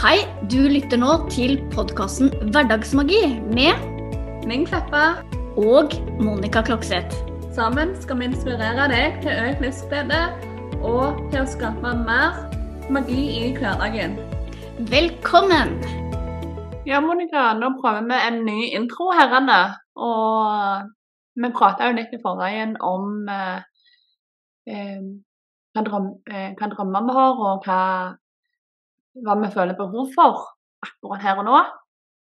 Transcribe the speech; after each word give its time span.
Hei, 0.00 0.22
du 0.48 0.62
lytter 0.64 0.96
nå 0.96 1.10
til 1.28 1.58
podkasten 1.74 2.30
Hverdagsmagi 2.54 3.18
med 3.52 3.82
Ming 4.48 4.62
Kleppa. 4.64 5.20
og 5.60 5.92
Monica 6.16 6.62
Klokseth. 6.64 7.18
Sammen 7.52 7.92
skal 8.00 8.16
vi 8.16 8.30
inspirere 8.30 8.86
deg 8.88 9.18
til 9.20 9.34
økt 9.42 9.60
livsglede 9.60 10.20
og 10.80 11.20
til 11.34 11.42
å 11.42 11.50
skape 11.52 11.92
mer 12.06 12.38
magi 12.88 13.26
i 13.42 13.50
hverdagen. 13.58 14.16
Velkommen! 14.88 15.76
Ja, 16.88 17.02
Monica, 17.04 17.50
nå 17.60 17.74
prøver 17.82 18.08
vi 18.08 18.22
en 18.30 18.40
ny 18.48 18.70
intro 18.80 19.10
herrene. 19.12 19.60
Og 20.00 20.88
vi 21.36 21.52
prata 21.52 21.90
jo 21.90 21.98
litt 22.00 22.16
i 22.16 22.22
forveien 22.24 22.72
om 22.80 23.28
eh, 23.28 23.60
eh, 24.64 25.04
hva, 25.76 25.84
drøm, 25.84 26.08
eh, 26.32 26.56
hva 26.56 26.72
drømmer 26.72 27.04
vi 27.04 27.20
har, 27.20 27.46
og 27.50 27.68
hva, 27.68 27.82
hva 29.26 29.36
vi 29.40 29.50
føler 29.54 29.76
behov 29.78 30.10
for 30.14 30.44
akkurat 30.86 31.22
her 31.24 31.38
og 31.42 31.46
nå. 31.48 31.60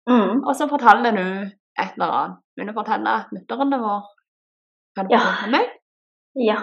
Mm. 0.10 0.44
Og 0.46 0.54
så 0.56 0.68
forteller 0.70 1.16
du 1.18 1.26
et 1.26 1.96
eller 1.98 2.12
annet. 2.20 2.42
Vil 2.56 2.68
du 2.70 2.74
fortelle 2.78 3.16
lytterne 3.36 3.80
våre 3.82 4.02
hva 4.96 5.04
du 5.04 5.14
Ja. 5.16 5.20
forteller 5.20 5.52
meg? 5.58 5.72
Ja. 6.36 6.60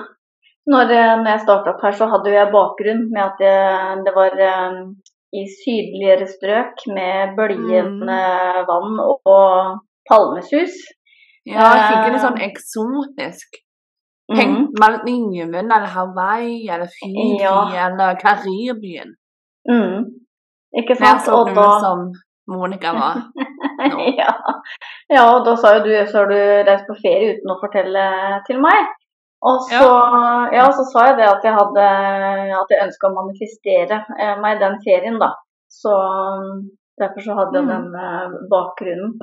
Når, 0.73 0.91
eh, 0.95 1.17
når 1.19 1.31
jeg 1.33 1.41
starta 1.41 1.71
opp 1.73 1.83
her, 1.83 1.93
så 1.99 2.07
hadde 2.07 2.31
jeg 2.31 2.53
bakgrunn 2.53 3.09
med 3.11 3.23
at 3.23 3.39
det, 3.43 4.05
det 4.07 4.13
var 4.15 4.37
um, 4.71 4.95
i 5.35 5.43
sydligere 5.51 6.29
strøk 6.31 6.85
med 6.95 7.35
bølgende 7.37 8.21
vann 8.69 9.01
og, 9.03 9.81
palmesus. 10.09 10.77
Ja, 11.47 11.67
Eh, 11.75 11.83
skikkelig 11.89 12.21
sånn 12.23 12.41
eksotisk. 12.47 13.59
Tenk 14.33 14.53
mm. 14.55 14.67
Maldiven 14.79 15.67
eller 15.73 15.87
Hawaii 15.91 16.69
eller 16.71 16.87
Fiji 16.87 17.41
Ja. 17.43 17.57
eller 17.89 18.15
Karibien. 18.21 19.17
Mm. 19.71 20.09
Ikke 20.81 20.97
Mer 20.99 21.19
sant? 21.19 21.27
sånn 21.27 21.37
Og 21.39 21.53
da, 21.57 21.69
som 21.83 22.07
Monica 22.51 22.93
var. 22.97 23.21
nå. 23.93 24.09
ja. 24.19 24.33
ja, 25.13 25.23
og 25.27 25.45
da 25.47 25.55
sa 25.61 25.77
jo 25.77 25.85
du 25.87 25.93
så 26.09 26.23
har 26.23 26.33
du 26.33 26.41
reist 26.69 26.89
på 26.89 26.99
ferie 27.03 27.37
uten 27.37 27.55
å 27.55 27.61
fortelle 27.61 28.05
til 28.49 28.61
meg. 28.63 28.91
Og 29.43 29.65
så, 29.67 29.87
ja. 30.55 30.69
så 30.71 30.85
sa 30.93 31.09
jeg 31.09 31.17
det 31.19 31.27
at 31.27 31.47
jeg 31.47 31.55
hadde 31.57 31.87
at 32.61 32.71
jeg 32.71 32.85
ønska 32.85 33.09
å 33.09 33.17
manifestere 33.17 33.97
eh, 34.15 34.37
meg 34.43 34.61
den 34.63 34.77
ferien, 34.85 35.19
da. 35.19 35.33
Så 35.73 35.91
um, 35.91 36.61
derfor 37.01 37.25
så 37.27 37.39
hadde 37.41 37.59
jeg 37.59 37.67
Mm. 37.67 37.73
den 37.73 37.97
eh, 38.07 38.37
bakgrunnen. 38.53 39.17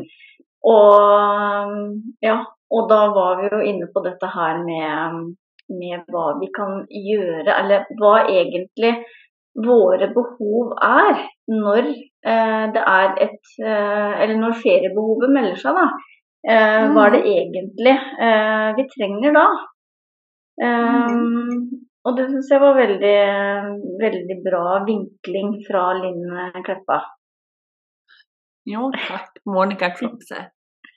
Og 0.68 2.26
ja, 2.26 2.42
og 2.76 2.90
da 2.90 3.00
var 3.16 3.40
vi 3.40 3.48
jo 3.48 3.62
inne 3.64 3.88
på 3.94 4.04
dette 4.04 4.28
her 4.34 4.60
med, 4.66 5.22
med 5.72 6.12
hva 6.12 6.26
vi 6.42 6.50
kan 6.52 6.84
gjøre, 6.92 7.56
eller 7.56 7.88
hva 8.02 8.26
egentlig 8.28 8.98
våre 9.56 10.08
behov 10.14 10.76
er 10.86 11.24
når 11.50 11.90
eh, 11.90 12.66
det 12.76 12.84
er 12.86 13.16
et 13.26 13.52
eh, 13.64 14.14
Eller 14.24 14.38
når 14.38 14.58
feriebehovet 14.62 15.34
melder 15.34 15.58
seg, 15.60 15.76
da. 15.80 15.88
Eh, 16.50 16.86
Hva 16.94 17.06
er 17.08 17.16
det 17.18 17.22
egentlig 17.34 17.96
eh, 17.98 18.70
vi 18.78 18.86
trenger 18.94 19.36
da? 19.36 19.46
Eh, 20.64 21.16
Og 22.08 22.16
det 22.16 22.30
syns 22.30 22.52
jeg 22.54 22.62
var 22.64 22.78
veldig, 22.78 23.18
veldig 24.00 24.38
bra 24.46 24.80
vinkling 24.88 25.58
fra 25.68 25.90
Linn 26.00 26.24
Kleppa. 26.64 27.02
Jo, 28.70 28.88
takk, 28.96 29.42
Monica 29.50 29.90
Klopse. 29.98 30.46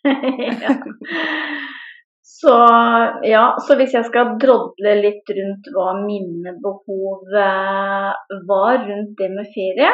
ja. 0.05 0.77
Så 2.33 2.53
ja, 3.29 3.43
så 3.61 3.77
hvis 3.79 3.93
jeg 3.95 4.07
skal 4.09 4.37
drodle 4.41 4.95
litt 4.99 5.29
rundt 5.37 5.69
hva 5.75 5.93
mine 6.01 6.55
behov 6.65 7.29
eh, 7.39 8.09
var 8.49 8.81
rundt 8.87 9.15
det 9.19 9.29
med 9.35 9.51
ferie, 9.53 9.91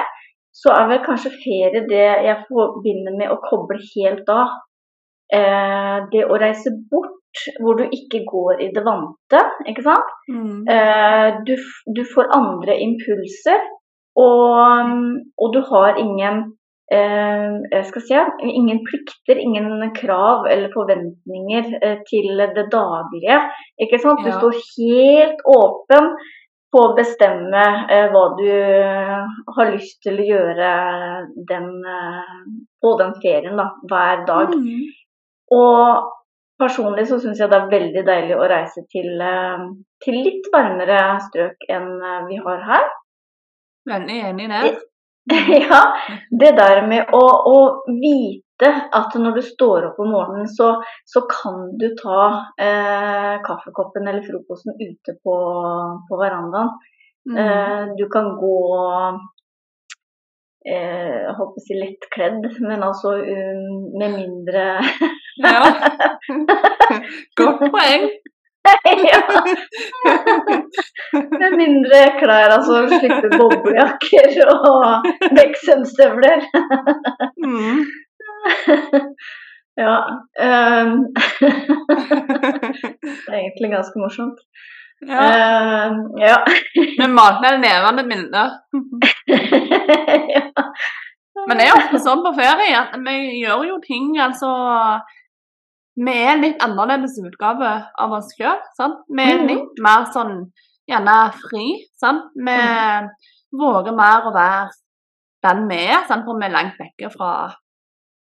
så 0.54 0.72
er 0.74 0.88
vel 0.92 1.02
kanskje 1.06 1.34
ferie 1.42 1.84
det 1.90 2.06
jeg 2.26 2.44
forbinder 2.48 3.16
med 3.18 3.32
å 3.34 3.40
koble 3.42 3.80
helt 3.82 4.30
av. 4.32 4.54
Eh, 5.34 5.96
det 6.12 6.24
å 6.24 6.38
reise 6.40 6.72
bort 6.90 7.42
hvor 7.60 7.76
du 7.78 7.84
ikke 7.84 8.22
går 8.26 8.62
i 8.64 8.70
det 8.74 8.84
vante, 8.86 9.42
ikke 9.68 9.84
sant. 9.86 10.14
Mm. 10.30 10.62
Eh, 10.72 11.26
du, 11.46 11.54
du 11.94 12.02
får 12.14 12.30
andre 12.38 12.78
impulser, 12.86 13.66
og, 14.18 14.94
og 15.38 15.52
du 15.54 15.60
har 15.68 16.00
ingen 16.00 16.46
jeg 16.90 17.84
skal 17.90 18.02
se, 18.08 18.20
ingen 18.48 18.78
plikter, 18.86 19.36
ingen 19.36 19.90
krav 19.96 20.46
eller 20.48 20.70
forventninger 20.72 21.74
eh, 21.82 21.98
til 22.08 22.40
det 22.56 22.64
daglige. 22.72 23.40
Ikke 23.84 24.00
sant? 24.00 24.22
Du 24.24 24.30
Ja. 24.30 24.38
står 24.38 24.56
helt 24.78 25.42
åpen 25.44 26.14
på 26.72 26.80
å 26.84 26.94
bestemme 26.96 27.64
eh, 27.90 28.08
hva 28.12 28.24
du 28.36 28.48
har 29.56 29.70
lyst 29.72 30.00
til 30.04 30.20
å 30.20 30.28
gjøre 30.32 30.70
den, 31.48 31.68
eh, 31.84 32.44
på 32.80 32.94
den 33.00 33.14
ferien 33.22 33.56
da, 33.56 33.68
hver 33.88 34.24
dag. 34.28 34.52
Mm. 34.56 34.88
Og 35.56 36.12
personlig 36.60 37.06
så 37.08 37.20
syns 37.22 37.40
jeg 37.40 37.50
det 37.50 37.58
er 37.60 37.70
veldig 37.72 38.04
deilig 38.06 38.36
å 38.36 38.48
reise 38.50 38.84
til, 38.92 39.08
eh, 39.20 39.64
til 40.04 40.20
litt 40.24 40.48
varmere 40.52 41.00
strøk 41.28 41.68
enn 41.68 41.90
eh, 42.02 42.20
vi 42.28 42.40
har 42.44 42.64
her. 42.72 42.88
Veldig 43.88 44.20
enig 44.32 44.48
i 44.48 44.52
det. 44.52 44.76
ja, 45.70 45.80
det 46.40 46.52
der 46.56 46.84
med 46.88 47.10
å, 47.14 47.24
å 47.52 47.56
vite 47.86 48.70
at 48.96 49.14
når 49.20 49.36
du 49.38 49.42
står 49.44 49.90
opp 49.90 49.98
om 50.02 50.12
morgenen, 50.12 50.48
så, 50.50 50.72
så 51.06 51.22
kan 51.30 51.76
du 51.78 51.90
ta 51.98 52.22
eh, 52.58 53.34
kaffekoppen 53.44 54.08
eller 54.08 54.24
frokosten 54.26 54.74
ute 54.80 55.14
på, 55.22 55.36
på 56.08 56.20
verandaen. 56.20 56.72
Mm. 57.28 57.36
Eh, 57.42 57.84
du 57.98 58.06
kan 58.10 58.32
gå 58.40 58.56
eh, 60.66 61.18
jeg 61.28 61.36
holdt 61.36 61.54
på 61.54 61.62
å 61.62 61.66
si 61.66 61.78
lett 61.78 62.08
kledd, 62.14 62.48
men 62.64 62.82
altså 62.86 63.14
um, 63.20 63.92
med 64.00 64.16
mindre 64.16 64.66
Ja. 65.38 65.60
Godt 67.38 67.62
poeng. 67.70 68.08
Ja. 69.08 69.20
Med 71.40 71.56
mindre 71.56 72.00
klær, 72.18 72.54
altså 72.58 72.84
slippe 72.90 73.30
boblejakker 73.38 74.52
og 74.54 75.08
Bexham-støvler. 75.36 76.44
Mm. 77.44 77.84
Ja. 79.78 79.96
Um. 80.42 80.94
det 83.24 83.32
er 83.32 83.40
egentlig 83.40 83.70
ganske 83.70 84.00
morsomt. 84.02 84.40
Ja. 85.06 85.26
Uh, 85.28 85.92
ja. 86.18 86.38
Men 86.98 87.14
maten 87.14 87.46
er 87.46 87.60
levende 87.62 88.02
minner. 88.10 88.48
ja. 90.34 90.64
Men 91.46 91.60
det 91.60 91.68
er 91.68 91.76
ofte 91.78 92.00
sånn 92.02 92.24
på 92.24 92.34
ferie 92.34 92.74
at 92.80 92.96
vi 93.06 93.16
gjør 93.44 93.62
jo 93.68 93.78
ting, 93.84 94.10
altså 94.18 94.50
Vi 95.98 96.14
er 96.14 96.32
en 96.36 96.42
litt 96.44 96.60
annerledes 96.62 97.16
utgave 97.24 97.70
av 97.98 98.12
oss 98.18 98.30
sjøl. 98.38 98.58
Vi 99.08 99.22
er 99.22 99.38
Mhm. 99.38 99.48
litt 99.48 99.80
mer 99.82 100.04
sånn 100.14 100.52
gjerne 100.88 101.32
fri. 101.42 101.64
Sant? 101.98 102.30
Vi 102.36 102.58
våger 103.58 103.96
mer 103.96 104.28
å 104.28 104.34
være 104.34 104.68
den 105.42 105.68
vi 105.68 105.76
er, 105.86 106.04
sant? 106.06 106.24
for 106.24 106.38
vi 106.38 106.46
er 106.46 106.54
langt 106.54 106.78
vekke 106.78 107.10
fra 107.12 107.54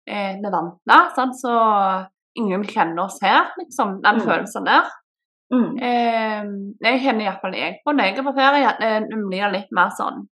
eh, 0.07 0.37
det 0.41 0.51
vante. 0.51 1.33
Så 1.33 2.07
ingen 2.37 2.63
kjenner 2.63 3.03
oss 3.03 3.19
her, 3.21 3.51
liksom. 3.57 4.01
Den 4.01 4.15
mm. 4.15 4.21
følelsen 4.21 4.65
der. 4.65 4.87
Mm. 5.51 5.77
Eh, 5.79 6.43
jeg 6.83 7.01
kjenner 7.01 7.25
iallfall 7.25 7.55
jeg 7.55 7.79
på 7.85 7.93
når 7.93 8.03
jeg 8.03 8.17
er 8.17 8.23
på 8.23 8.35
ferie, 8.35 8.67
at 8.67 8.79
vi 9.09 9.21
blir 9.27 9.51
litt 9.51 9.71
mer 9.71 9.89
sånn 9.89 10.27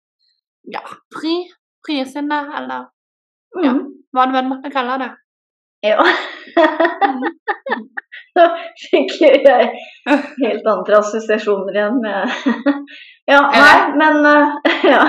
ja, 0.72 0.80
fri. 1.14 1.50
Frisinne, 1.86 2.40
eller 2.58 2.86
Ja. 3.62 3.74
Mm. 3.74 3.90
hva 4.16 4.26
du 4.32 4.38
enn 4.38 4.50
måtte 4.50 4.72
kalle 4.72 4.98
det. 5.02 5.12
Ja. 5.84 6.04
Så 8.34 8.46
fikk 8.90 9.12
jeg 9.22 9.68
helt 10.42 10.70
andre 10.70 11.00
assosiasjoner 11.00 11.76
igjen 11.78 12.00
med 12.02 12.32
Ja, 13.30 13.42
nei, 13.54 13.76
men 14.00 14.26
eh, 14.26 14.48
Ja. 14.94 15.04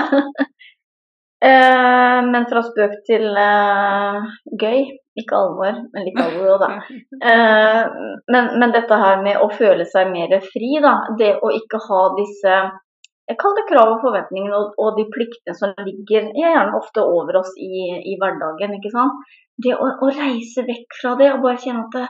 Eh, 1.45 2.19
Men 2.31 2.45
fra 2.49 2.61
spøk 2.65 3.01
til 3.07 3.25
eh, 3.37 4.29
gøy. 4.61 4.85
Ikke 5.15 5.37
alvor, 5.39 5.77
men 5.93 6.03
litt 6.03 6.17
alvor 6.19 6.55
òg, 6.55 6.63
da. 6.63 6.69
Eh, 7.31 7.83
men, 8.33 8.49
men 8.59 8.73
dette 8.75 8.97
her 8.99 9.21
med 9.23 9.39
å 9.39 9.47
føle 9.53 9.85
seg 9.87 10.09
mer 10.11 10.33
fri, 10.43 10.73
da. 10.83 10.95
Det 11.19 11.37
å 11.39 11.51
ikke 11.55 11.79
ha 11.85 12.01
disse 12.17 12.57
jeg 13.25 13.37
kaller 13.41 13.57
det 13.61 13.69
krav 13.71 13.91
og 13.95 14.03
forventningene 14.03 14.57
og, 14.57 14.75
og 14.77 14.99
de 14.99 15.07
pliktene 15.13 15.55
som 15.57 15.73
ligger 15.81 16.27
gjerne 16.37 16.77
ofte 16.77 17.01
over 17.01 17.39
oss 17.41 17.55
i, 17.57 17.87
i 18.11 18.13
hverdagen. 18.21 18.75
ikke 18.77 18.93
sant? 18.93 19.23
Det 19.61 19.73
å, 19.73 19.87
å 19.87 20.11
reise 20.13 20.65
vekk 20.67 20.99
fra 20.99 21.15
det 21.17 21.31
og 21.33 21.41
bare 21.45 21.61
kjenne 21.63 21.85
at 21.87 21.95
det, 21.95 22.05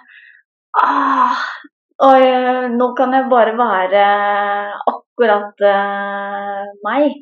ah, 0.81 1.45
og, 2.03 2.25
eh, 2.25 2.65
Nå 2.75 2.89
kan 2.97 3.15
jeg 3.15 3.29
bare 3.31 3.53
være 3.55 4.03
akkurat 4.91 5.63
uh, 5.63 6.65
meg. 6.83 7.21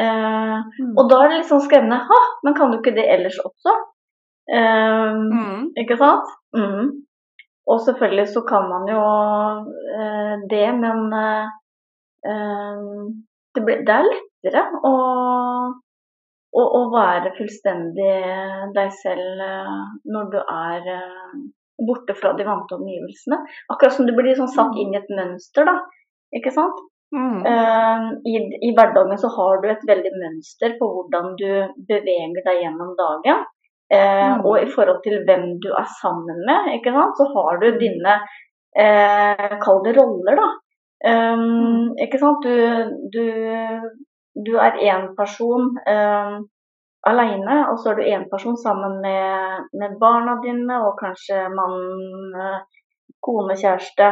Eh, 0.00 0.86
og 0.94 1.10
da 1.10 1.18
er 1.20 1.28
det 1.28 1.40
litt 1.40 1.50
sånn 1.50 1.64
skremmende. 1.66 1.98
Ha, 2.08 2.20
men 2.46 2.56
kan 2.56 2.72
du 2.72 2.78
ikke 2.78 2.96
det 2.96 3.04
ellers 3.18 3.36
også? 3.44 3.76
Uh, 4.48 5.12
Mm. 5.28 5.74
ikke 5.76 5.98
sant? 6.00 6.30
Mm. 6.56 7.04
Og 7.68 7.82
selvfølgelig 7.84 8.30
så 8.32 8.40
kan 8.48 8.64
man 8.70 8.88
jo 8.88 9.02
det, 10.48 10.68
men 10.80 11.10
det, 12.24 13.62
ble, 13.64 13.76
det 13.86 13.94
er 13.94 14.08
lettere 14.08 14.64
å, 14.84 14.92
å, 16.52 16.62
å 16.62 16.82
være 16.94 17.34
fullstendig 17.38 18.14
deg 18.74 18.92
selv 19.02 19.44
eh, 19.46 19.78
når 20.10 20.30
du 20.34 20.38
er 20.42 20.90
eh, 20.96 21.38
borte 21.88 22.14
fra 22.18 22.32
de 22.38 22.46
vante 22.48 22.74
omgivelsene. 22.74 23.38
Akkurat 23.70 23.94
som 23.94 24.08
du 24.08 24.14
blir 24.16 24.34
sånn 24.38 24.50
satt 24.50 24.74
inn 24.80 24.94
i 24.94 24.98
et 24.98 25.10
mønster, 25.14 25.68
da. 25.68 25.76
Ikke 26.34 26.50
sant? 26.54 26.80
Mm. 27.14 27.38
Uh, 27.40 28.08
i, 28.28 28.34
I 28.68 28.72
hverdagen 28.76 29.16
så 29.16 29.30
har 29.32 29.62
du 29.62 29.70
et 29.72 29.84
veldig 29.88 30.10
mønster 30.20 30.74
på 30.76 30.88
hvordan 30.92 31.30
du 31.38 31.46
beveger 31.88 32.42
deg 32.44 32.64
gjennom 32.64 32.92
dagen. 32.98 33.46
Uh, 33.88 34.34
Mm. 34.36 34.42
Og 34.44 34.58
i 34.60 34.66
forhold 34.68 34.98
til 35.00 35.22
hvem 35.24 35.46
du 35.64 35.70
er 35.72 35.86
sammen 36.02 36.42
med, 36.44 36.66
ikke 36.76 36.92
sant? 36.92 37.16
så 37.16 37.24
har 37.32 37.56
du 37.62 37.70
Mm. 37.70 37.78
dine 37.80 38.16
uh, 38.76 39.54
Kall 39.62 39.80
det 39.86 39.94
roller, 39.96 40.36
da. 40.36 40.48
Um. 41.06 41.94
Ikke 42.02 42.18
sant. 42.18 42.42
Du, 42.42 42.54
du, 43.14 43.24
du 44.46 44.56
er 44.56 44.78
én 44.82 45.10
person 45.18 45.70
um, 45.78 46.48
aleine, 47.06 47.58
og 47.70 47.78
så 47.78 47.92
er 47.92 47.98
du 47.98 48.02
én 48.06 48.26
person 48.30 48.56
sammen 48.56 49.00
med, 49.02 49.68
med 49.80 49.98
barna 50.00 50.38
dine 50.42 50.80
og 50.86 50.98
kanskje 50.98 51.46
mann, 51.54 51.78
eh, 52.34 52.58
kone, 53.22 53.56
kjæreste, 53.62 54.08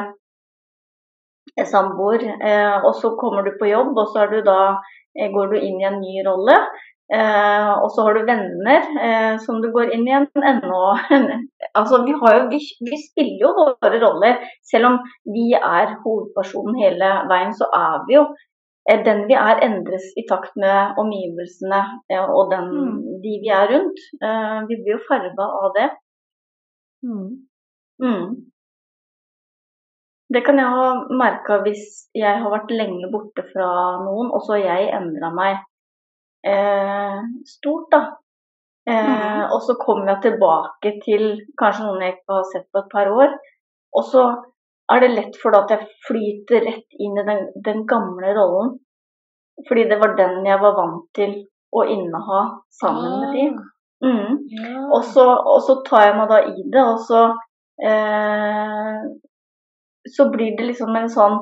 eh, 1.57 1.67
samboer. 1.67 2.23
Uh, 2.43 2.77
og 2.87 2.95
så 3.01 3.15
kommer 3.21 3.43
du 3.43 3.53
på 3.59 3.71
jobb, 3.71 3.97
og 3.97 4.13
så 4.15 4.27
du 4.31 4.41
da, 4.47 4.77
går 5.35 5.53
du 5.53 5.57
inn 5.59 5.81
i 5.81 5.89
en 5.89 6.01
ny 6.01 6.21
rolle. 6.27 6.57
Eh, 7.07 7.73
og 7.79 7.91
så 7.95 8.03
har 8.03 8.17
du 8.17 8.25
venner 8.27 8.87
eh, 8.99 9.37
som 9.39 9.61
du 9.63 9.69
går 9.71 9.93
inn 9.95 10.09
i 10.09 10.15
en 10.17 10.25
ennå 10.43 10.79
Altså, 11.79 12.01
vi, 12.03 12.15
har 12.19 12.33
jo, 12.35 12.41
vi, 12.51 12.59
vi 12.89 12.99
spiller 12.99 13.45
jo 13.45 13.53
våre 13.55 14.01
roller. 14.03 14.41
Selv 14.67 14.89
om 14.91 14.97
vi 15.31 15.53
er 15.55 15.93
hovedpersonen 16.03 16.79
hele 16.81 17.11
veien, 17.31 17.55
så 17.55 17.69
er 17.79 18.03
vi 18.09 18.17
jo 18.17 18.25
eh, 18.91 19.05
den 19.07 19.23
vi 19.31 19.37
er, 19.39 19.63
endres 19.69 20.09
i 20.19 20.25
takt 20.31 20.57
med 20.59 20.99
omgivelsene 21.03 21.83
eh, 22.11 22.25
og 22.27 22.51
den, 22.55 22.73
Mm. 22.75 22.99
de 23.23 23.37
vi 23.45 23.55
er 23.55 23.71
rundt. 23.75 24.03
Eh, 24.23 24.59
vi 24.67 24.81
blir 24.83 24.97
jo 24.97 25.05
farga 25.07 25.49
av 25.63 25.71
det. 25.79 25.89
Mm. 27.07 27.31
Mm. 28.03 28.29
Det 30.35 30.43
kan 30.43 30.59
jeg 30.59 30.75
ha 30.75 30.87
merka 31.15 31.61
hvis 31.63 32.09
jeg 32.19 32.43
har 32.43 32.51
vært 32.51 32.73
lenge 32.75 33.13
borte 33.13 33.45
fra 33.53 33.69
noen, 34.03 34.33
og 34.35 34.43
så 34.43 34.57
har 34.57 34.65
jeg 34.65 34.95
endra 34.97 35.31
meg 35.31 35.61
eh, 36.53 37.19
stort, 37.49 37.91
da. 37.93 38.03
Eh, 38.87 39.11
mm. 39.11 39.45
Og 39.55 39.63
så 39.67 39.75
kommer 39.81 40.13
jeg 40.13 40.23
tilbake 40.29 40.93
til 41.05 41.25
kanskje 41.59 41.87
noen 41.87 42.05
jeg 42.07 42.17
ikke 42.17 42.39
har 42.39 42.51
sett 42.53 42.69
på 42.73 42.83
et 42.83 42.93
par 42.93 43.11
år. 43.11 43.37
Og 43.97 44.07
så 44.07 44.27
er 44.93 45.03
det 45.03 45.15
lett 45.15 45.39
for 45.43 45.55
da 45.55 45.65
at 45.65 45.75
jeg 45.75 45.89
flyter 46.07 46.67
rett 46.69 47.01
inn 47.03 47.19
i 47.19 47.27
den, 47.27 47.49
den 47.67 47.87
gamle 47.91 48.35
rollen. 48.37 48.77
Fordi 49.69 49.87
det 49.91 49.99
var 50.03 50.15
den 50.19 50.45
jeg 50.47 50.61
var 50.63 50.77
vant 50.77 51.07
til 51.17 51.39
å 51.75 51.85
inneha 51.91 52.43
sammen 52.81 53.19
med 53.23 53.35
de. 53.35 53.47
Mm. 54.05 54.33
Ja. 54.53 54.73
Og 54.93 55.05
så, 55.09 55.25
og 55.25 55.63
så 55.65 55.81
tar 55.87 56.11
jeg 56.11 56.17
meg 56.19 56.29
da 56.31 56.41
i 56.45 56.65
det, 56.73 56.83
og 56.85 56.99
så 57.01 57.23
eh, 57.81 58.99
Så 60.13 60.27
blir 60.29 60.53
det 60.59 60.67
liksom 60.69 60.93
en 61.01 61.09
sånn 61.09 61.39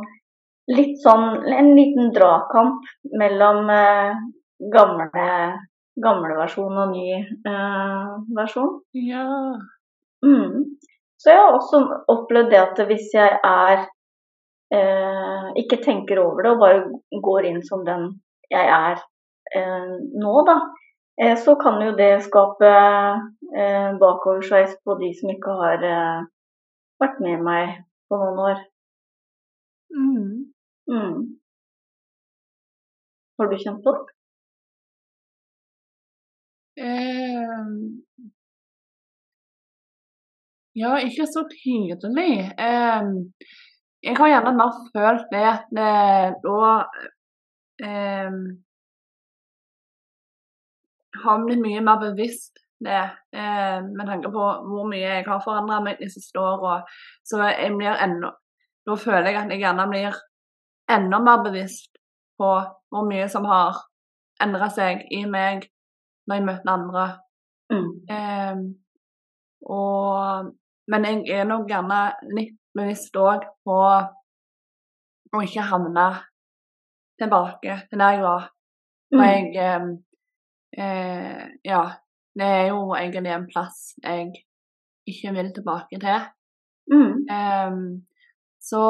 Litt 0.70 1.00
sånn 1.02 1.42
En 1.50 1.72
liten 1.74 2.12
dragkamp 2.14 2.86
mellom 3.18 3.72
eh, 3.74 4.22
gamle, 4.72 5.28
gamle 6.02 6.36
versjon 6.38 6.82
og 6.84 6.92
ny 6.94 7.08
eh, 7.20 8.12
versjon. 8.36 8.80
ja. 8.94 9.26
Mm. 10.24 10.78
Så 11.20 11.30
jeg 11.30 11.40
har 11.40 11.56
også 11.56 11.78
opplevd 12.08 12.50
det 12.52 12.60
at 12.60 12.80
hvis 12.88 13.10
jeg 13.14 13.36
er 13.44 13.82
eh, 14.72 15.46
Ikke 15.60 15.78
tenker 15.84 16.20
over 16.20 16.42
det 16.42 16.52
og 16.52 16.62
bare 16.62 17.20
går 17.26 17.48
inn 17.50 17.60
som 17.64 17.84
den 17.84 18.06
jeg 18.52 18.68
er 18.68 18.98
eh, 19.56 19.94
nå, 20.20 20.34
da. 20.48 20.56
Eh, 21.22 21.36
så 21.44 21.54
kan 21.60 21.80
jo 21.84 21.94
det 21.96 22.24
skape 22.26 22.70
eh, 23.56 23.90
bakoversveis 24.00 24.76
på 24.84 24.98
de 25.00 25.12
som 25.20 25.32
ikke 25.32 25.56
har 25.60 25.86
eh, 25.90 26.26
vært 27.02 27.20
med 27.24 27.44
meg 27.46 27.76
på 28.08 28.18
noen 28.20 28.42
år. 28.48 28.64
Mm. 29.94 30.52
Mm. 30.90 31.20
Har 33.38 33.50
du 33.50 33.56
kjent 33.58 33.82
på 33.86 33.94
det? 33.96 34.13
Eh, 36.76 37.66
ja, 40.74 40.96
ikke 41.06 41.26
så 41.26 41.44
tydelig. 41.50 42.32
Eh, 42.58 43.02
jeg 44.02 44.16
har 44.18 44.28
gjerne 44.28 44.56
mer 44.58 44.72
følt 44.94 45.30
det 45.32 45.44
at 45.48 45.70
da 46.44 46.64
eh, 47.86 48.38
har 51.24 51.44
blitt 51.46 51.62
mye 51.62 51.82
mer 51.86 52.00
bevisst 52.02 52.58
det, 52.84 53.02
eh, 53.38 53.80
med 53.82 54.06
tanke 54.06 54.30
på 54.34 54.46
hvor 54.68 54.88
mye 54.90 55.02
jeg 55.02 55.26
har 55.28 55.42
forandra 55.44 55.80
meg 55.84 56.00
de 56.02 56.10
siste 56.10 56.40
åra. 56.40 56.82
Så 57.24 57.40
jeg 57.42 57.76
blir 57.76 57.94
enda 57.94 58.34
Da 58.84 58.94
føler 59.00 59.30
jeg 59.30 59.36
at 59.40 59.48
jeg 59.48 59.62
gjerne 59.62 59.86
blir 59.88 60.16
enda 60.92 61.18
mer 61.24 61.38
bevisst 61.46 61.94
på 62.36 62.50
hvor 62.92 63.06
mye 63.08 63.28
som 63.32 63.46
har 63.48 63.78
endra 64.44 64.68
seg 64.68 65.06
i 65.08 65.22
meg 65.24 65.64
når 66.26 66.38
jeg 66.38 66.46
møter 66.48 66.72
andre. 66.72 67.04
Mm. 67.72 67.90
Eh, 68.16 68.60
og, 69.74 70.50
men 70.92 71.08
jeg 71.08 71.40
er 71.40 71.48
nok 71.48 71.68
gjerne 71.70 72.00
litt 72.36 72.56
bevisst 72.76 73.16
òg 73.16 73.46
på 73.64 73.78
å 75.34 75.42
ikke 75.42 75.66
havne 75.70 76.08
tilbake 77.20 77.78
til 77.90 78.02
der 78.02 78.16
jeg 78.18 78.24
var. 78.26 78.50
For 79.14 79.22
Mm. 79.22 79.30
jeg 79.30 79.56
eh, 79.62 79.84
eh, 80.84 81.42
Ja, 81.64 81.82
det 82.34 82.46
er 82.46 82.66
jo 82.72 82.94
egentlig 82.94 83.32
en 83.32 83.46
plass 83.46 83.94
jeg 84.02 84.32
ikke 85.06 85.34
vil 85.36 85.52
tilbake 85.54 86.00
til. 86.02 86.24
Mm. 86.90 87.12
Ehm, 87.30 88.06
så 88.60 88.80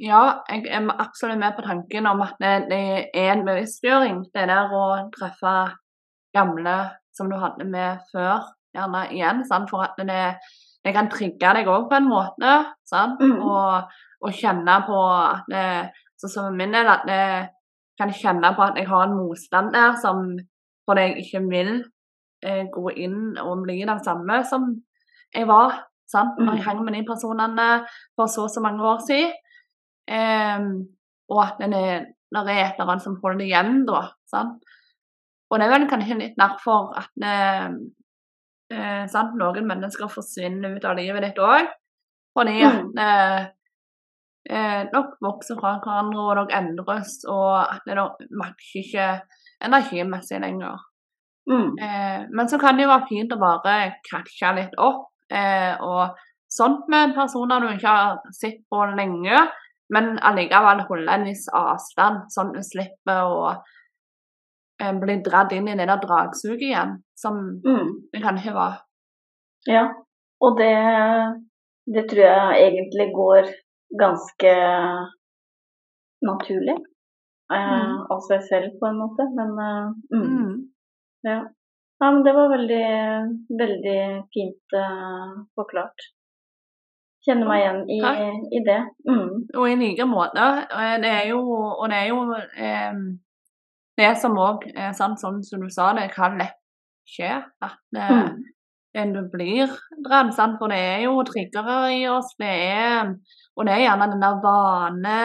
ja, 0.00 0.22
jeg 0.48 0.66
er 0.66 0.88
absolutt 0.98 1.38
med 1.38 1.54
på 1.56 1.62
tanken 1.62 2.06
om 2.06 2.20
at 2.24 2.34
det, 2.40 2.54
det 2.70 3.10
er 3.14 3.32
en 3.32 3.44
bevisstgjøring. 3.46 4.24
Det 4.34 4.48
der 4.48 4.72
å 4.74 4.84
treffe 5.14 5.54
gamle 6.34 6.76
som 7.16 7.30
du 7.30 7.36
hadde 7.40 7.66
med 7.68 8.02
før, 8.12 8.44
gjerne 8.74 9.06
igjen. 9.12 9.44
Sant? 9.48 9.70
For 9.70 9.82
at 9.84 9.98
det, 9.98 10.36
det 10.84 10.92
kan 10.94 11.10
trigge 11.12 11.54
deg 11.56 11.68
òg 11.68 11.88
på 11.90 11.98
en 11.98 12.08
måte. 12.10 12.52
Sant? 12.88 13.20
Mm. 13.22 13.40
Og, 13.42 13.96
og 14.20 14.36
kjenne 14.36 14.76
på 14.86 15.00
at 15.16 15.50
det, 15.50 15.64
Sånn 16.20 16.28
som 16.34 16.52
min 16.52 16.74
del, 16.74 16.84
at 16.84 17.06
jeg 17.08 17.46
kan 17.96 18.10
kjenne 18.12 18.50
på 18.52 18.60
at 18.60 18.76
jeg 18.76 18.84
har 18.90 19.06
en 19.06 19.14
motstand 19.16 19.70
der 19.72 19.94
som 20.02 20.18
fordi 20.84 21.06
jeg 21.06 21.22
ikke 21.22 21.40
vil 21.48 21.70
eh, 22.44 22.66
gå 22.72 22.90
inn 23.00 23.38
og 23.40 23.62
bli 23.64 23.78
den 23.88 24.02
samme 24.04 24.42
som 24.44 24.66
jeg 25.32 25.46
var. 25.48 25.78
Sant? 26.10 26.36
Når 26.36 26.58
jeg 26.58 26.60
Mm. 26.60 26.66
hang 26.66 26.82
med 26.84 26.94
de 26.98 27.02
personene 27.08 27.68
for 28.18 28.26
så 28.28 28.44
og 28.44 28.50
så 28.52 28.60
mange 28.60 28.84
år 28.84 29.00
siden. 29.06 29.32
Eh, 30.12 30.60
og 31.30 31.40
at 31.46 31.56
det 31.62 31.70
er, 31.78 32.04
det 32.34 32.52
er 32.52 32.64
et 32.66 32.76
eller 32.76 32.92
annet 32.92 33.06
som 33.06 33.16
holder 33.22 33.38
det 33.38 33.48
igjen 33.48 33.86
da. 33.88 34.02
Sant? 34.28 34.60
Og 35.50 35.58
det 35.58 35.66
er 35.66 35.72
vel 35.74 35.88
kanskje 35.90 36.18
litt 36.20 36.36
derfor 36.38 36.92
at 37.00 37.24
eh, 37.26 37.68
eh, 38.72 39.06
sant? 39.10 39.34
noen 39.38 39.66
mennesker 39.66 40.10
forsvinner 40.12 40.76
ut 40.76 40.84
av 40.86 40.96
livet 40.98 41.22
ditt 41.26 41.40
òg. 41.42 41.70
Fordi 42.36 42.60
at 42.62 42.84
Mm. 42.84 42.98
eh, 43.02 43.46
eh, 44.50 44.82
dere 44.92 45.16
vokser 45.20 45.58
fra 45.60 45.78
hverandre, 45.82 46.20
og 46.20 46.36
dere 46.38 46.60
endres, 46.60 47.16
og 47.28 47.66
at 47.66 47.82
dere 47.86 48.06
matcher 48.30 48.80
ikke 48.84 49.08
energimessig 49.66 50.40
lenger. 50.40 50.78
Mm. 51.50 51.74
Eh, 51.82 52.26
men 52.30 52.48
så 52.48 52.58
kan 52.60 52.76
det 52.76 52.84
jo 52.86 52.92
være 52.92 53.08
fint 53.08 53.32
å 53.34 53.40
bare 53.40 53.94
catche 54.06 54.54
litt 54.54 54.74
opp, 54.78 55.08
eh, 55.30 55.74
og 55.80 56.14
sånt 56.50 56.86
med 56.88 57.14
personer 57.14 57.60
du 57.60 57.68
ikke 57.74 57.88
har 57.96 58.18
sett 58.32 58.62
på 58.70 58.84
lenge, 58.96 59.48
men 59.90 60.18
allikevel 60.22 60.84
holde 60.86 61.12
en 61.12 61.24
viss 61.26 61.48
avstand, 61.52 62.28
sånn 62.30 62.50
at 62.54 62.60
du 62.60 62.62
slipper 62.62 63.24
å 63.26 63.56
eh, 64.80 64.92
bli 65.00 65.16
dratt 65.26 65.52
inn 65.52 65.68
i 65.68 65.76
det 65.78 65.86
der 65.90 66.00
dragsuget 66.02 66.62
igjen, 66.68 66.96
som 67.16 67.34
Mm. 67.64 67.88
det 68.12 68.22
kanskje 68.22 68.54
var. 68.54 68.78
Ja, 69.68 69.84
og 70.40 70.56
det, 70.58 70.72
det 71.94 72.06
tror 72.10 72.24
jeg 72.24 72.66
egentlig 72.66 73.12
går 73.14 73.50
ganske 74.00 74.52
naturlig 76.22 76.76
eh, 77.50 77.80
Mm. 77.80 78.06
av 78.10 78.20
seg 78.28 78.42
selv, 78.48 78.70
på 78.80 78.86
en 78.86 78.98
måte. 79.02 79.24
Men 79.36 79.50
eh, 79.58 79.86
mm, 80.14 80.28
Mm. 80.28 80.54
ja. 81.24 81.38
ja, 82.00 82.10
men 82.10 82.22
det 82.24 82.32
var 82.34 82.48
veldig, 82.56 82.86
veldig 83.62 84.00
fint 84.34 84.76
uh, 84.78 85.32
forklart. 85.58 86.06
Kjenner 87.26 87.48
meg 87.50 87.60
igjen 87.60 87.80
i, 87.90 87.98
i 88.56 88.60
det. 88.64 88.78
Mm. 89.08 89.32
Og 89.58 89.66
i 89.68 89.74
like 89.76 90.06
måte. 90.08 90.40
Og 90.72 91.02
det 91.02 91.10
er 91.10 91.26
jo, 91.28 91.40
det, 91.90 91.98
er 91.98 92.06
jo 92.08 92.20
eh, 92.56 92.94
det 94.00 94.14
som 94.20 94.38
òg 94.40 94.64
sant, 94.96 95.20
sånn 95.20 95.42
som 95.46 95.60
du 95.62 95.68
sa, 95.72 95.92
det 95.96 96.08
kan 96.14 96.38
lett 96.40 96.56
skje 97.10 97.30
at 97.62 97.78
eh, 97.96 98.10
Mm. 98.10 98.42
en 98.94 99.12
blir 99.30 99.70
dratt, 100.04 100.32
sant? 100.34 100.56
for 100.58 100.68
det 100.72 100.78
er 100.78 101.04
jo 101.04 101.22
triggere 101.28 101.92
i 101.94 102.02
oss. 102.10 102.32
Det 102.38 102.50
er, 102.74 103.14
og 103.56 103.66
det 103.66 103.74
er 103.76 103.84
gjerne 103.84 104.08
den 104.10 104.24
der 104.24 104.40
vane 104.42 105.16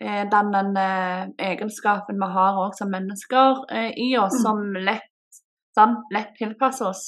eh, 0.00 0.24
den, 0.30 0.52
den 0.54 0.76
eh, 0.80 1.28
egenskapen 1.50 2.20
vi 2.22 2.28
har 2.32 2.58
òg 2.64 2.74
som 2.78 2.90
mennesker 2.94 3.64
i 3.96 4.10
oss, 4.16 4.38
Mm. 4.38 4.42
som 4.42 4.74
lett, 4.88 5.40
sant, 5.76 6.04
lett 6.14 6.32
tilpasser 6.38 6.88
oss 6.88 7.04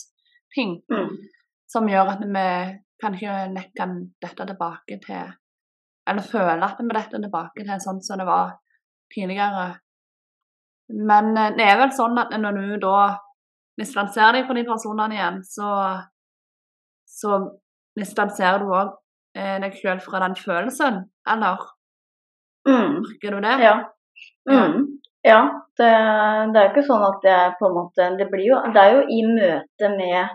ting. 0.55 0.81
Mm. 0.91 1.17
Som 1.71 1.87
gjør 1.89 2.11
at 2.17 2.25
vi 2.27 2.47
kanskje 3.03 3.37
lett 3.55 3.71
kan 3.79 3.95
dette 4.21 4.47
tilbake 4.47 4.99
til 5.07 5.37
Eller 6.09 6.23
føle 6.27 6.65
at 6.65 6.79
vi 6.81 6.89
detter 6.89 7.23
tilbake 7.23 7.63
til 7.63 7.81
sånn 7.81 8.01
som 8.03 8.19
det 8.19 8.27
var 8.27 8.57
tidligere. 9.15 9.79
Men 10.93 11.37
eh, 11.37 11.53
det 11.59 11.67
er 11.67 11.79
vel 11.81 11.93
sånn 11.97 12.19
at 12.19 12.33
når 12.41 12.59
du 12.59 12.77
da 12.83 13.17
distanserer 13.81 14.39
deg 14.39 14.47
fra 14.49 14.55
de 14.59 14.65
personene 14.69 15.15
igjen, 15.17 15.41
så, 15.47 15.71
så 17.09 17.39
distanserer 17.99 18.61
du 18.65 18.73
òg 18.75 18.91
eh, 19.37 19.57
deg 19.63 19.77
sjøl 19.79 20.01
fra 20.05 20.21
den 20.27 20.37
følelsen, 20.39 21.05
eller 21.29 21.69
Mm. 22.69 22.99
merker 23.01 23.33
du 23.33 23.39
det? 23.41 23.55
Ja. 23.65 23.77
Mm. 24.51 24.83
ja 25.25 25.39
det, 25.81 25.87
det 26.53 26.59
er 26.61 26.67
jo 26.67 26.73
ikke 26.75 26.83
sånn 26.91 27.05
at 27.07 27.23
det 27.25 27.31
er 27.33 27.55
på 27.57 27.71
en 27.71 27.77
måte 27.79 28.09
Det 28.19 28.27
blir 28.29 28.45
jo 28.51 28.59
Det 28.75 28.83
er 28.83 28.97
jo 28.99 29.01
i 29.09 29.21
møte 29.25 29.89
med, 29.95 30.35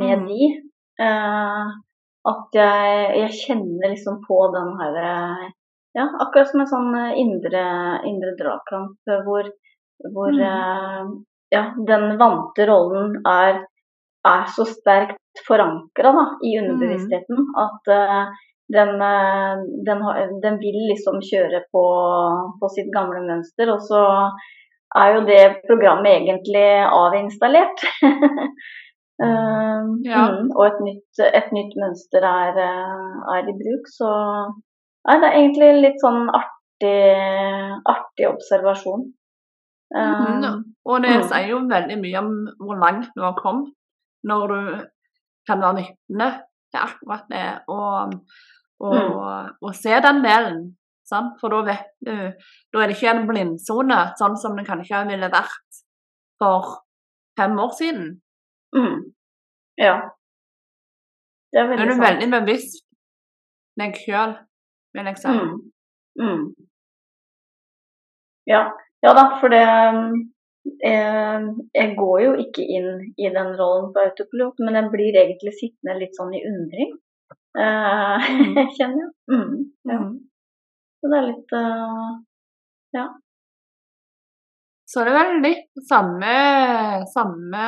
med 0.00 0.22
Mm. 0.22 0.24
de 0.30 0.48
eh, 1.04 1.66
at 2.32 2.56
jeg, 2.56 3.04
jeg 3.18 3.36
kjenner 3.42 3.92
liksom 3.92 4.22
på 4.24 4.38
den 4.56 4.72
her 4.80 4.96
eh, 5.04 5.44
Ja, 5.98 6.06
akkurat 6.24 6.48
som 6.48 6.64
en 6.64 6.70
sånn 6.72 6.96
indre, 7.20 7.66
indre 8.08 8.32
dragkamp 8.40 9.12
hvor, 9.28 9.52
hvor 10.14 10.32
Mm. 10.32 10.40
eh, 10.40 11.08
ja, 11.52 11.62
den 11.86 12.18
vante 12.18 12.66
rollen 12.68 13.16
er, 13.26 13.64
er 14.26 14.44
så 14.54 14.64
sterkt 14.64 15.18
forankra 15.46 16.12
i 16.44 16.58
underbevisstheten 16.60 17.36
at 17.64 17.88
eh, 17.88 18.24
den, 18.72 19.02
eh, 19.02 19.56
den, 19.86 20.02
den 20.42 20.58
vil 20.62 20.78
liksom 20.92 21.20
kjøre 21.20 21.64
på, 21.72 21.84
på 22.60 22.68
sitt 22.76 22.90
gamle 22.94 23.20
mønster, 23.26 23.72
og 23.74 23.80
så 23.82 24.02
er 24.96 25.14
jo 25.14 25.20
det 25.26 25.62
programmet 25.68 26.20
egentlig 26.22 26.66
avinstallert. 26.86 27.80
Eh, 29.20 29.80
Ja. 30.08 30.20
mm, 30.32 30.46
og 30.56 30.62
et 30.66 30.78
nytt, 30.80 31.18
et 31.20 31.50
nytt 31.52 31.74
mønster 31.76 32.24
er, 32.24 32.56
er 33.36 33.48
i 33.50 33.52
bruk, 33.52 33.84
så 33.92 34.08
Nei, 35.08 35.16
det 35.20 35.28
er 35.28 35.36
egentlig 35.40 35.68
litt 35.82 36.00
sånn 36.00 36.28
artig, 36.32 37.02
artig 37.88 38.26
observasjon. 38.30 39.02
Eh, 39.96 40.20
Mhm. 40.40 40.64
Og 40.86 41.02
det 41.02 41.16
mm. 41.16 41.22
sier 41.28 41.48
jo 41.50 41.58
veldig 41.68 41.96
mye 42.00 42.18
om 42.18 42.30
hvor 42.60 42.76
langt 42.78 43.10
du 43.16 43.22
har 43.22 43.34
kommet, 43.42 43.72
når 44.24 44.46
du 44.48 44.84
kan 45.46 45.60
være 45.60 45.76
vitne 45.76 46.28
til 46.70 46.80
akkurat 46.80 47.24
det, 47.30 47.62
og, 47.68 48.12
og, 48.80 48.94
Mm. 48.94 49.56
og 49.62 49.74
se 49.74 49.90
den 49.90 50.22
delen. 50.24 50.76
Sant? 51.04 51.40
For 51.40 51.48
da 51.48 51.62
vet 51.66 51.86
du 52.06 52.12
Da 52.72 52.78
er 52.82 52.86
det 52.86 52.96
ikke 52.96 53.10
en 53.10 53.26
blindsone, 53.26 53.98
sånn 54.20 54.36
som 54.38 54.56
det 54.56 54.66
kanskje 54.66 55.06
ville 55.08 55.30
vært 55.30 55.80
for 56.38 56.84
fem 57.36 57.58
år 57.58 57.72
siden. 57.78 58.20
Mm. 58.74 59.12
Ja. 59.78 60.00
Det 61.52 61.60
er 61.60 61.66
veldig 61.68 61.82
er 61.82 61.86
du 61.86 61.94
sant. 61.94 62.06
veldig 62.06 62.30
bevisst 62.40 62.84
deg 63.78 63.94
sjøl, 63.96 64.36
vil 64.94 65.04
jeg 65.04 65.18
si. 65.18 65.28
Mm. 65.28 65.72
Mm. 66.20 66.54
Ja. 68.46 68.70
Ja 69.04 69.12
da, 69.16 69.24
for 69.40 69.48
det 69.52 69.62
eh, 70.84 71.46
Jeg 71.74 71.94
går 71.96 72.18
jo 72.24 72.32
ikke 72.44 72.64
inn 72.76 72.90
i 73.16 73.30
den 73.32 73.54
rollen 73.60 73.92
på 73.94 74.02
autopilot, 74.04 74.60
men 74.64 74.76
jeg 74.80 74.90
blir 74.92 75.18
egentlig 75.22 75.54
sittende 75.56 75.98
litt 76.02 76.18
sånn 76.18 76.34
i 76.36 76.42
undring. 76.50 76.92
Eh, 77.58 78.28
Mm. 78.30 78.58
kjenner 78.76 79.00
jeg. 79.02 79.12
Mm. 79.32 79.56
Ja. 79.90 79.98
Mm. 79.98 80.12
Så 81.00 81.08
det 81.10 81.18
er 81.18 81.26
litt 81.30 81.54
ja. 82.94 83.04
Så 84.90 85.04
det 85.06 85.12
er 85.14 85.16
vel 85.20 85.36
litt 85.44 85.80
samme 85.88 86.34
samme 87.14 87.64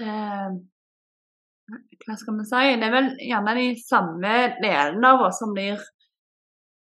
eh, 0.00 0.50
Hva 2.06 2.16
skal 2.18 2.38
vi 2.40 2.46
si? 2.48 2.64
Det 2.80 2.88
er 2.88 2.94
vel 2.94 3.08
gjerne 3.28 3.54
de 3.58 3.66
samme 3.82 4.34
delene 4.62 5.12
av 5.12 5.24
oss 5.28 5.40
som 5.42 5.52
blir 5.56 5.80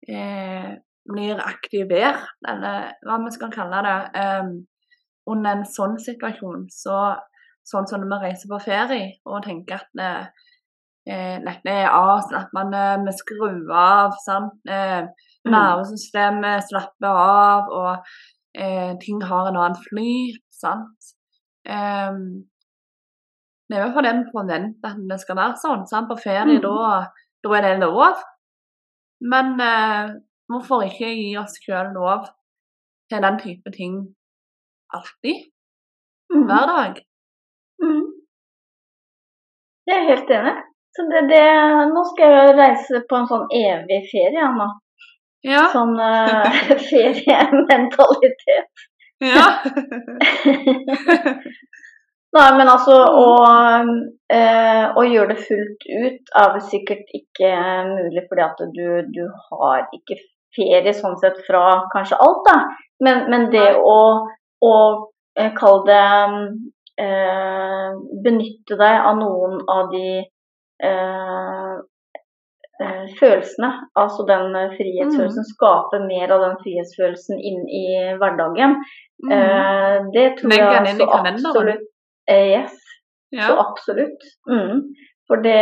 eh, 0.09 0.71
blir 1.11 1.41
aktivert, 1.45 2.27
eller 2.49 2.93
hva 3.07 3.19
vi 3.25 3.33
skal 3.35 3.53
kalle 3.55 3.83
det, 3.87 3.97
um, 4.21 4.53
under 5.31 5.59
en 5.59 5.67
sånn 5.69 5.99
situasjon. 6.01 6.69
Så, 6.73 6.97
sånn 7.71 7.89
som 7.91 8.03
når 8.03 8.13
vi 8.13 8.29
reiser 8.29 8.51
på 8.51 8.61
ferie 8.65 9.11
og 9.29 9.45
tenker 9.45 9.79
at 9.79 9.91
det, 9.99 10.13
eh, 11.07 11.37
dette 11.45 11.75
er 11.85 11.93
avslappende, 11.93 12.85
vi 13.07 13.15
skrur 13.19 13.73
av, 13.77 14.17
sant. 14.25 14.57
Eh, 14.69 15.03
mm. 15.05 15.53
nervesystemet 15.53 16.67
slapper 16.69 17.21
av, 17.25 17.71
og 17.71 18.15
eh, 18.55 18.97
ting 19.05 19.23
har 19.23 19.51
en 19.51 19.61
annen 19.61 19.83
flyt, 19.89 20.43
sant. 20.51 21.13
Um, 21.69 22.49
det 23.71 23.79
er 23.79 23.85
jo 23.87 23.95
fordi 23.95 24.11
vi 24.17 24.31
forventer 24.33 24.91
at 24.91 25.03
det 25.11 25.21
skal 25.23 25.37
være 25.39 25.61
sånn. 25.63 25.87
sant? 25.87 26.09
På 26.11 26.17
ferie, 26.19 26.59
Mm. 26.59 26.63
da, 26.65 27.07
da 27.45 27.53
er 27.55 27.63
det 27.69 27.81
lov. 27.85 28.17
Men 29.21 29.61
eh, 29.61 30.15
hvorfor 30.51 30.85
ikke 30.87 31.13
gi 31.15 31.31
oss 31.41 31.55
sjøl 31.63 31.93
lov 31.95 32.27
til 33.11 33.23
den 33.25 33.39
type 33.45 33.73
ting 33.77 33.95
alltid? 34.97 35.47
Mm. 36.33 36.45
Hver 36.49 36.67
dag? 36.75 36.93
Mm. 37.83 38.05
Jeg 39.87 39.97
er 39.97 40.11
helt 40.11 40.31
enig. 40.39 40.57
Så 40.95 41.07
det, 41.11 41.23
det, 41.31 41.47
nå 41.95 42.03
skal 42.11 42.37
jeg 42.37 42.57
reise 42.59 43.03
på 43.11 43.19
en 43.19 43.29
sånn 43.31 43.47
evig 43.55 44.01
ferie, 44.11 44.43
Anna. 44.43 44.67
nå. 44.67 44.71
Ja. 45.47 45.65
Sånn 45.73 45.95
uh, 46.05 46.47
feriementalitet. 46.91 48.87
ja. 49.33 49.47
Nei, 52.31 52.51
men 52.55 52.69
altså 52.71 52.95
å, 52.95 53.31
eh, 54.31 54.85
å 54.95 55.03
gjøre 55.03 55.33
det 55.33 55.47
fullt 55.49 55.87
ut 55.91 56.29
er 56.39 56.53
vel 56.55 56.61
sikkert 56.63 57.09
ikke 57.17 57.49
mulig, 57.89 58.23
fordi 58.29 58.45
at 58.45 58.61
du, 58.77 58.85
du 59.11 59.25
har 59.49 59.89
ikke 59.97 60.15
ferie 60.57 60.95
sånn 60.97 61.19
sett 61.21 61.39
fra 61.47 61.65
kanskje 61.93 62.19
alt, 62.21 62.43
da. 62.49 62.57
Men, 63.05 63.25
men 63.33 63.49
det 63.55 63.69
å, 63.81 64.01
å 64.67 64.75
eh, 65.39 65.53
kalle 65.57 65.87
det 65.89 67.05
eh, 67.05 67.95
Benytte 68.25 68.77
deg 68.77 69.07
av 69.09 69.17
noen 69.21 69.61
av 69.73 69.89
de 69.95 70.19
eh, 70.21 71.77
eh, 72.85 73.07
følelsene, 73.21 73.71
altså 73.99 74.27
den 74.29 74.51
frihetsfølelsen, 74.53 74.77
frihetsfølelsen, 74.77 75.49
skape 75.55 76.03
mer 76.05 76.35
av 76.37 76.45
den 76.45 76.59
frihetsfølelsen 76.65 77.41
inn 77.41 77.63
i 77.65 77.85
hverdagen. 78.21 78.77
Mm. 79.25 79.33
Eh, 79.37 79.97
det 80.15 80.27
tror 80.41 80.55
Legge 80.55 80.73
jeg 80.77 80.97
så 80.99 81.09
absolutt 81.21 81.89
eh, 82.29 82.47
Yes, 82.57 82.77
ja. 83.37 83.49
så 83.49 83.59
absolutt. 83.65 84.29
Mm. 84.49 84.85
For 85.31 85.43
det, 85.45 85.61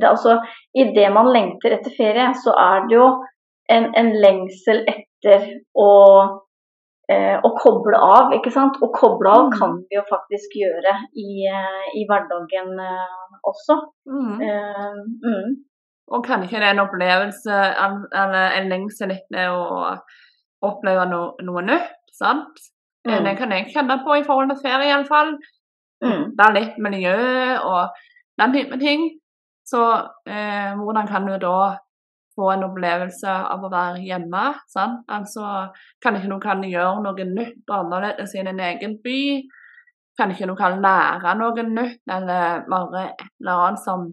det 0.00 0.08
altså 0.08 0.40
Idet 0.76 1.06
man 1.14 1.30
lengter 1.32 1.72
etter 1.78 1.94
ferie, 1.96 2.26
så 2.44 2.52
er 2.60 2.88
det 2.88 2.98
jo 2.98 3.06
en, 3.68 3.90
en 3.96 4.10
lengsel 4.20 4.84
etter 4.90 5.46
å, 5.76 5.90
eh, 7.08 7.36
å 7.40 7.50
koble 7.60 7.96
av, 7.96 8.32
ikke 8.36 8.52
sant. 8.52 8.76
Og 8.82 8.92
koble 8.96 9.30
av 9.30 9.46
Mm. 9.46 9.58
kan 9.58 9.76
vi 9.88 9.96
jo 9.96 10.02
faktisk 10.10 10.56
gjøre 10.60 10.94
i, 11.16 11.46
eh, 11.48 11.86
i 12.00 12.04
hverdagen 12.08 12.78
eh, 12.80 13.38
også. 13.44 13.78
Mm. 14.06 14.40
Eh, 14.40 15.00
mm. 15.24 15.56
Og 16.12 16.24
kan 16.26 16.42
ikke 16.44 16.60
det 16.60 16.68
er 16.68 16.74
en 16.74 16.84
opplevelse 16.84 17.58
eller 18.12 18.58
en 18.58 18.68
lengsel 18.68 19.10
etter 19.10 19.48
å 19.48 19.96
oppleve 20.62 21.06
no, 21.08 21.34
noe 21.42 21.62
nytt, 21.62 21.92
sant? 22.12 22.58
Eh, 23.06 23.18
Mm. 23.18 23.24
Det 23.24 23.36
kan 23.36 23.50
jeg 23.52 23.66
kjenne 23.74 23.98
på 24.04 24.14
i 24.16 24.24
forhold 24.24 24.48
til 24.48 24.62
ferie, 24.64 24.88
iallfall. 24.88 25.34
Mm. 26.04 26.22
Det 26.36 26.44
er 26.46 26.54
litt 26.54 26.78
miljø 26.78 27.16
og 27.64 27.88
den 28.40 28.52
type 28.52 28.78
ting. 28.80 29.02
Så 29.64 29.80
eh, 30.26 30.72
hvordan 30.76 31.06
kan 31.08 31.26
du 31.26 31.36
da 31.38 31.76
få 32.34 32.50
en 32.52 32.66
opplevelse 32.66 33.34
av 33.54 33.64
å 33.64 33.70
være 33.72 34.02
hjemme? 34.04 34.44
Sant? 34.72 35.04
Altså, 35.12 35.68
kan 36.02 36.18
ikke 36.18 36.30
noen 36.32 36.44
kan 36.44 36.64
gjøre 36.68 37.04
noe 37.04 37.28
nytt 37.30 37.62
og 37.70 37.76
annerledes 37.80 38.34
i 38.34 38.42
en 38.42 38.60
egen 38.70 38.98
by? 39.04 39.20
Kan 40.18 40.34
ikke 40.34 40.48
noen 40.50 40.60
kan 40.60 40.82
lære 40.82 41.34
noe 41.40 41.66
nytt, 41.68 42.02
eller 42.10 42.66
bare 42.70 43.06
et 43.14 43.26
eller 43.42 43.64
annet 43.68 43.84
som 43.86 44.10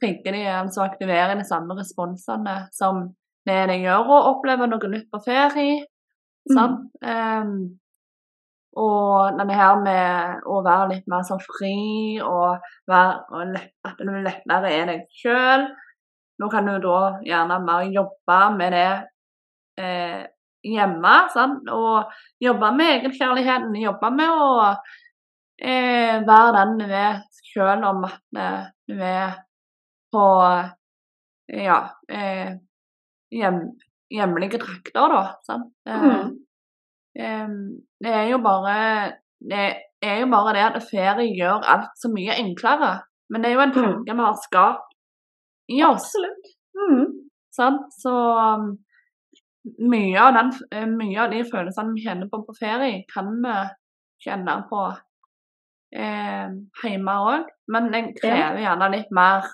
trigger 0.00 0.32
de, 0.36 0.44
altså 0.48 0.86
aktiverer 0.86 1.36
de 1.36 1.44
samme 1.44 1.76
responsene 1.76 2.56
som 2.72 3.10
det 3.48 3.60
de 3.70 3.76
gjør, 3.82 4.08
å 4.08 4.22
oppleve 4.34 4.68
noe 4.68 4.92
nytt 4.92 5.08
på 5.12 5.20
ferie. 5.24 5.84
Sant? 6.48 6.88
Ehm, 7.04 7.54
og 8.80 9.36
denne 9.38 9.56
her 9.58 9.80
med 9.82 10.46
å 10.48 10.60
være 10.64 10.90
litt 10.94 11.08
mer 11.10 11.24
sånn 11.26 11.42
fri 11.42 12.20
og, 12.22 12.62
være, 12.90 13.16
og 13.34 13.54
lett, 13.56 13.72
at 13.86 13.98
du 13.98 14.12
lettere 14.14 14.72
er 14.72 14.90
deg 14.92 15.06
sjøl. 15.20 15.66
Nå 16.40 16.48
kan 16.50 16.66
du 16.66 16.78
da 16.80 16.98
gjerne 17.26 17.58
mer 17.64 17.82
jobbe 17.92 18.38
med 18.56 18.72
det 18.72 18.90
eh, 19.84 20.22
hjemme. 20.64 21.14
Sant? 21.34 21.68
Og 21.72 22.10
jobbe 22.40 22.70
med 22.76 22.94
egenkjærligheten. 22.96 23.76
Jobbe 23.82 24.10
med 24.16 24.30
å 24.40 24.50
eh, 25.60 26.20
være 26.26 26.52
den 26.56 26.78
du 26.80 26.86
er, 26.88 27.20
selv 27.52 27.84
om 27.90 28.04
at 28.08 28.40
eh, 28.40 28.64
du 28.88 28.96
er 29.04 29.34
på 30.14 30.24
ja, 31.50 31.78
eh, 32.10 32.52
hjem, 33.34 33.60
hjemlige 34.10 34.60
trakter, 34.62 35.08
da. 35.16 35.22
Sant? 35.46 35.72
Eh, 35.88 36.00
Mm. 36.00 36.36
eh, 37.18 37.48
det 38.00 38.12
er 38.14 38.28
jo 38.30 38.38
bare 38.38 39.12
det 39.40 39.64
er 40.02 40.18
jo 40.20 40.26
bare 40.32 40.52
det 40.56 40.62
at 40.68 40.82
ferie 40.90 41.32
gjør 41.36 41.64
alt 41.68 41.90
så 41.96 42.08
mye 42.12 42.34
enklere. 42.38 43.00
Men 43.30 43.42
det 43.42 43.50
er 43.50 43.54
jo 43.54 43.60
en 43.60 43.70
Mm. 43.72 43.82
tanke 43.82 44.14
vi 44.16 44.22
har 44.22 44.34
skapt 44.42 44.89
oss. 45.84 46.10
Absolutt. 46.10 46.54
Mm. 46.80 47.04
Sant? 47.54 47.86
Så 47.94 48.14
um, 48.38 48.72
mye 49.90 50.22
av, 50.22 50.34
den, 50.34 50.52
eh, 50.72 50.88
mye 50.88 51.20
av 51.24 51.34
de 51.34 51.44
følelsene 51.46 51.94
vi 51.96 52.04
kjenner 52.06 52.30
på 52.32 52.42
på 52.46 52.56
ferie, 52.58 53.04
kan 53.12 53.30
vi 53.44 53.56
kjenne 54.24 54.56
på 54.70 54.86
eh, 55.96 56.48
hjemme 56.84 57.16
òg. 57.32 57.50
Men 57.72 57.90
den 57.94 58.12
krever 58.18 58.62
gjerne 58.64 58.90
litt 58.94 59.12
mer 59.14 59.46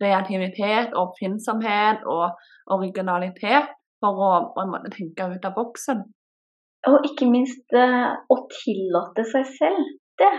kreativitet, 0.00 0.96
oppfinnsomhet 0.98 2.06
og 2.10 2.32
originalitet 2.74 3.70
for 4.02 4.24
å 4.26 4.32
å 4.58 4.66
tenke 4.90 5.28
ut 5.34 5.46
av 5.46 5.54
boksen. 5.58 6.02
Og 6.90 7.04
ikke 7.06 7.28
minst 7.30 7.76
eh, 7.78 8.10
å 8.10 8.36
tillate 8.50 9.24
seg 9.30 9.46
selv 9.58 9.92
det. 10.18 10.32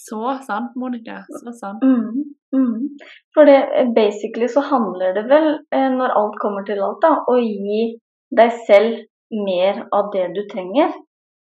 Så 0.00 0.20
sant, 0.46 0.76
Monica. 0.80 1.20
Så 1.28 1.52
sant. 1.52 1.82
Mm, 1.84 2.24
mm. 2.56 2.76
For 3.34 3.48
det, 3.48 3.58
basically 3.96 4.48
så 4.48 4.62
handler 4.64 5.14
det 5.18 5.26
vel, 5.28 5.50
eh, 5.74 5.88
når 5.96 6.16
alt 6.20 6.38
kommer 6.40 6.64
til 6.68 6.80
alt, 6.84 7.02
da, 7.04 7.12
å 7.28 7.36
gi 7.40 7.82
deg 8.36 8.54
selv 8.68 9.02
mer 9.48 9.84
av 9.96 10.08
det 10.14 10.30
du 10.36 10.40
trenger. 10.52 10.94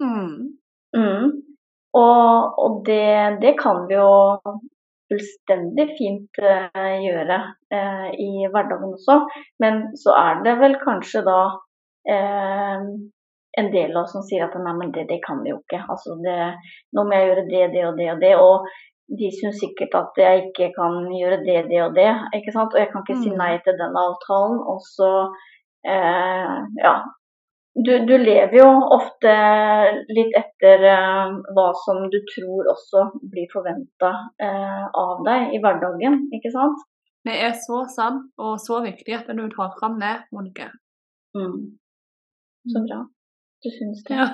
Mm. 0.03 0.53
Mm. 0.97 1.33
Og, 1.97 2.61
og 2.65 2.83
det, 2.87 3.41
det 3.43 3.57
kan 3.61 3.87
vi 3.89 3.97
jo 3.99 4.13
fullstendig 5.13 5.89
fint 5.99 6.41
eh, 6.41 6.95
gjøre 7.05 7.39
eh, 7.73 8.09
i 8.21 8.47
hverdagen 8.53 8.95
også. 8.97 9.19
Men 9.63 9.85
så 10.01 10.15
er 10.17 10.45
det 10.47 10.57
vel 10.61 10.79
kanskje 10.83 11.25
da 11.27 11.41
eh, 12.09 12.87
en 13.61 13.69
del 13.73 13.93
av 13.97 14.05
oss 14.07 14.15
som 14.17 14.25
sier 14.25 14.47
at 14.47 14.55
nei, 14.57 14.73
men 14.79 14.93
det, 14.95 15.05
det 15.11 15.21
kan 15.27 15.43
vi 15.45 15.53
jo 15.53 15.59
ikke. 15.61 15.83
Altså 15.93 16.17
det, 16.25 16.39
nå 16.97 17.05
må 17.05 17.17
jeg 17.19 17.29
gjøre 17.29 17.47
det, 17.51 17.65
det 17.75 17.87
og 17.89 17.99
det 18.01 18.09
og 18.15 18.21
det. 18.25 18.35
Og 18.41 18.69
de 19.21 19.29
syns 19.37 19.59
sikkert 19.61 19.97
at 19.99 20.21
jeg 20.23 20.45
ikke 20.47 20.71
kan 20.77 21.01
gjøre 21.13 21.43
det, 21.45 21.59
det 21.69 21.81
og 21.85 21.97
det. 21.99 22.11
ikke 22.39 22.55
sant? 22.55 22.73
Og 22.73 22.81
jeg 22.81 22.89
kan 22.93 23.03
ikke 23.05 23.19
si 23.21 23.31
Mm. 23.33 23.41
nei 23.43 23.57
til 23.65 23.77
den 23.81 23.99
avtalen. 24.05 24.61
Og 24.73 24.81
så 24.89 25.11
eh, 25.85 26.57
ja. 26.85 26.95
Du, 27.73 27.93
du 28.05 28.15
lever 28.21 28.59
jo 28.59 28.69
ofte 28.93 29.31
litt 30.13 30.35
etter 30.37 30.83
eh, 30.93 31.31
hva 31.57 31.69
som 31.85 32.03
du 32.13 32.19
tror 32.29 32.69
også 32.69 33.07
blir 33.33 33.49
forventa 33.53 34.11
eh, 34.37 34.83
av 35.05 35.23
deg 35.25 35.55
i 35.57 35.61
hverdagen, 35.65 36.19
ikke 36.37 36.53
sant? 36.53 36.83
Det 37.25 37.33
er 37.47 37.55
så 37.57 37.85
sant 37.89 38.29
og 38.37 38.59
så 38.61 38.83
viktig 38.85 39.15
at 39.17 39.31
du 39.31 39.45
tar 39.55 39.73
fram 39.79 39.97
det, 40.01 40.15
Monica. 40.37 40.69
Mm. 41.37 41.79
Så 42.69 42.85
bra. 42.85 43.01
Du 43.63 43.71
syns 43.71 44.05
det. 44.05 44.15
Ja. 44.15 44.29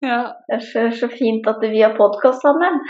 ja. 0.08 0.34
Det 0.46 0.54
er 0.54 0.60
så, 0.60 0.90
så 1.00 1.08
fint 1.08 1.46
at 1.50 1.60
vi 1.70 1.82
har 1.82 1.96
podkast 1.96 2.40
sammen. 2.42 2.74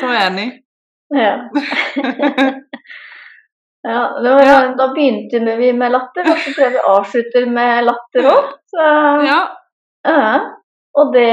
Så 0.00 0.06
enig. 0.06 0.62
Ja. 1.14 1.34
ja 3.88 4.20
det 4.22 4.30
var, 4.30 4.42
Ja. 4.42 4.74
Da 4.78 4.88
begynte 4.94 5.56
vi 5.56 5.72
med 5.72 5.92
latter, 5.92 6.30
og 6.32 6.38
så 6.38 6.52
tror 6.52 6.64
jeg 6.64 6.72
vi 6.72 6.78
avslutter 6.90 7.46
med 7.50 7.84
latter 7.86 8.30
òg. 8.32 8.44
ja. 9.26 9.40
Ja. 10.06 10.55
Og 10.96 11.10
det, 11.12 11.28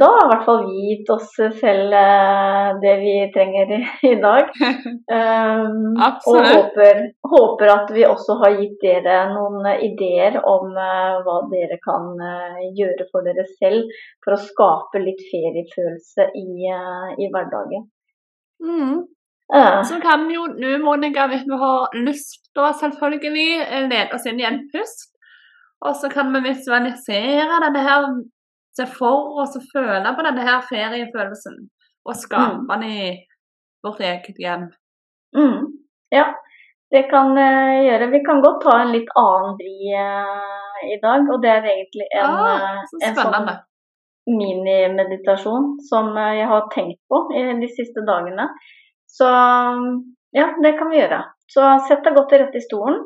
da 0.00 0.06
har 0.10 0.24
i 0.24 0.30
hvert 0.32 0.46
fall 0.48 0.64
vi 0.66 0.86
gitt 0.88 1.10
oss 1.14 1.28
selv 1.36 1.94
eh, 1.94 2.70
det 2.82 2.94
vi 3.04 3.12
trenger 3.34 3.74
i, 3.76 3.80
i 4.10 4.14
dag. 4.22 4.50
Um, 5.06 5.94
og 6.26 6.36
håper, 6.42 6.98
håper 7.30 7.70
at 7.70 7.90
vi 7.94 8.02
også 8.08 8.34
har 8.40 8.56
gitt 8.58 8.80
dere 8.82 9.28
noen 9.30 9.68
eh, 9.70 9.84
ideer 9.86 10.40
om 10.42 10.72
uh, 10.74 11.20
hva 11.22 11.36
dere 11.52 11.78
kan 11.84 12.08
uh, 12.18 12.58
gjøre 12.74 13.06
for 13.12 13.22
dere 13.26 13.44
selv 13.52 13.86
for 14.24 14.34
å 14.34 14.40
skape 14.42 15.00
litt 15.04 15.22
feriefølelse 15.30 16.26
i, 16.42 16.66
uh, 16.74 17.14
i 17.22 17.30
hverdagen. 17.30 17.86
Mm. 18.66 19.04
Så 19.86 20.00
kan 20.02 20.26
jo 20.34 20.48
nå, 20.50 20.74
Monica, 20.82 21.28
hvis 21.30 21.46
vi 21.46 21.60
har 21.62 21.94
lyst, 22.02 22.48
da 22.58 22.72
selvfølgelig 22.74 23.86
lede 23.86 24.18
oss 24.18 24.26
inn 24.26 24.42
i 24.42 24.48
en 24.48 24.64
pust. 24.74 25.12
Og 25.86 25.94
så 26.00 26.10
kan 26.10 26.34
vi 26.34 26.48
visualisere 26.48 27.60
denne 27.62 27.86
her, 27.86 28.10
se 28.76 28.86
for 28.90 29.40
oss 29.42 29.56
å 29.58 29.62
føle 29.72 30.12
på 30.16 30.24
denne 30.26 30.44
her 30.46 30.64
feriefølelsen. 30.68 31.62
Og 32.06 32.18
skape 32.18 32.66
den 32.70 32.84
i 32.86 33.06
vårt 33.86 34.02
eget 34.04 34.38
hjem. 34.38 34.68
Mm, 35.36 35.64
ja, 36.14 36.26
det 36.94 37.06
kan 37.10 37.32
uh, 37.34 37.76
gjøre. 37.82 38.10
Vi 38.12 38.20
kan 38.26 38.42
godt 38.44 38.60
ta 38.62 38.76
en 38.82 38.92
litt 38.94 39.08
annen 39.18 39.56
vri 39.58 39.90
uh, 39.90 40.84
i 40.86 40.98
dag, 41.02 41.26
og 41.32 41.40
det 41.42 41.50
er 41.50 41.70
egentlig 41.72 42.06
en, 42.12 42.36
Ah, 42.36 42.84
så 42.90 43.00
en 43.02 43.18
sånn 43.18 43.50
minimeditasjon 44.26 45.76
som 45.86 46.12
uh, 46.14 46.30
jeg 46.38 46.46
har 46.50 46.70
tenkt 46.74 47.00
på 47.10 47.24
i 47.34 47.46
de 47.62 47.70
siste 47.74 48.04
dagene. 48.06 48.48
Så 49.10 49.26
ja, 50.36 50.46
det 50.62 50.76
kan 50.78 50.90
vi 50.92 51.00
gjøre. 51.00 51.22
Så 51.50 51.66
sett 51.88 52.04
deg 52.04 52.16
godt 52.18 52.32
til 52.32 52.42
rette 52.42 52.58
i 52.60 52.64
stolen. 52.64 52.98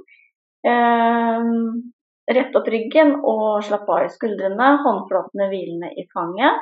Rett 2.31 2.55
opp 2.55 2.69
ryggen 2.71 3.17
og 3.27 3.65
slapp 3.67 3.89
av 3.91 4.05
i 4.05 4.13
skuldrene, 4.13 4.69
håndflatene 4.85 5.49
hvilende 5.51 5.91
i 5.99 6.05
fanget. 6.15 6.61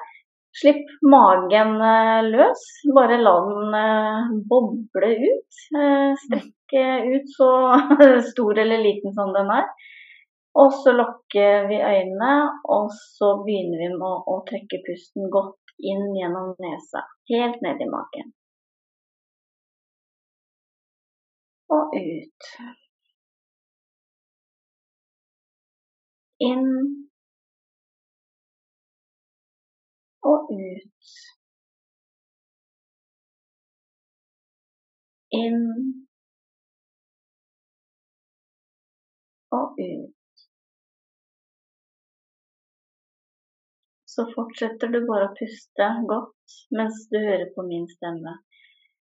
Slipp 0.57 0.88
magen 1.04 1.74
eh, 1.85 2.22
løs, 2.24 2.62
bare 2.96 3.18
la 3.20 3.35
den 3.46 3.76
eh, 3.78 4.31
boble 4.48 5.11
ut. 5.20 5.61
Eh, 5.76 6.14
Strekk 6.24 6.78
ut 7.12 7.28
så 7.37 7.50
stor 8.31 8.59
eller 8.64 8.81
liten 8.83 9.12
som 9.14 9.35
den 9.37 9.52
er. 9.52 9.68
Og 10.59 10.72
så 10.72 10.92
lukker 10.96 11.68
vi 11.68 11.78
øynene, 11.78 12.33
og 12.64 12.88
så 12.96 13.35
begynner 13.44 13.85
vi 13.85 13.92
med 13.92 14.33
å 14.33 14.40
trekke 14.48 14.81
pusten 14.88 15.28
godt 15.31 15.76
inn 15.78 16.16
gjennom 16.16 16.57
nesa, 16.64 17.04
helt 17.31 17.62
ned 17.62 17.85
i 17.85 17.90
magen. 17.92 18.33
Og 21.76 21.94
ut. 21.94 22.52
Inn 26.40 26.68
og 30.22 30.53
ut. 30.55 31.09
Inn 35.38 35.66
og 39.51 39.74
ut. 39.79 40.46
Så 44.07 44.24
fortsetter 44.35 44.94
du 44.94 45.03
bare 45.11 45.27
å 45.29 45.35
puste 45.38 45.90
godt 46.11 46.59
mens 46.79 47.05
du 47.11 47.18
hører 47.18 47.51
på 47.55 47.66
min 47.66 47.90
stemme, 47.90 48.38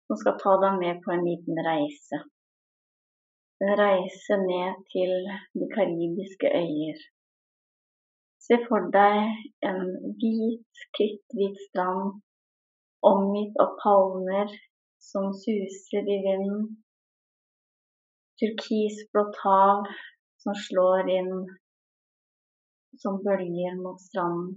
som 0.07 0.23
skal 0.23 0.39
ta 0.39 0.55
deg 0.63 0.79
med 0.81 1.03
på 1.03 1.13
en 1.15 1.27
liten 1.27 1.65
reise. 1.67 2.23
Reise 3.61 4.35
ned 4.39 4.75
til 4.91 5.11
de 5.59 5.65
karibiske 5.75 6.47
øyer. 6.63 6.99
Se 8.39 8.55
for 8.67 8.85
deg 8.93 9.17
en 9.69 9.81
hvit, 10.21 10.83
kritthvit 10.95 11.57
strand 11.67 12.21
omgitt 13.09 13.59
av 13.63 13.73
palmer 13.81 14.53
som 15.09 15.33
suser 15.41 16.07
i 16.15 16.17
vinden. 16.23 16.63
Turkisblått 18.39 19.41
hav 19.43 19.83
som 20.39 20.55
slår 20.65 21.11
inn 21.19 21.33
som 23.03 23.19
bølger 23.25 23.75
mot 23.83 23.99
stranden. 24.01 24.53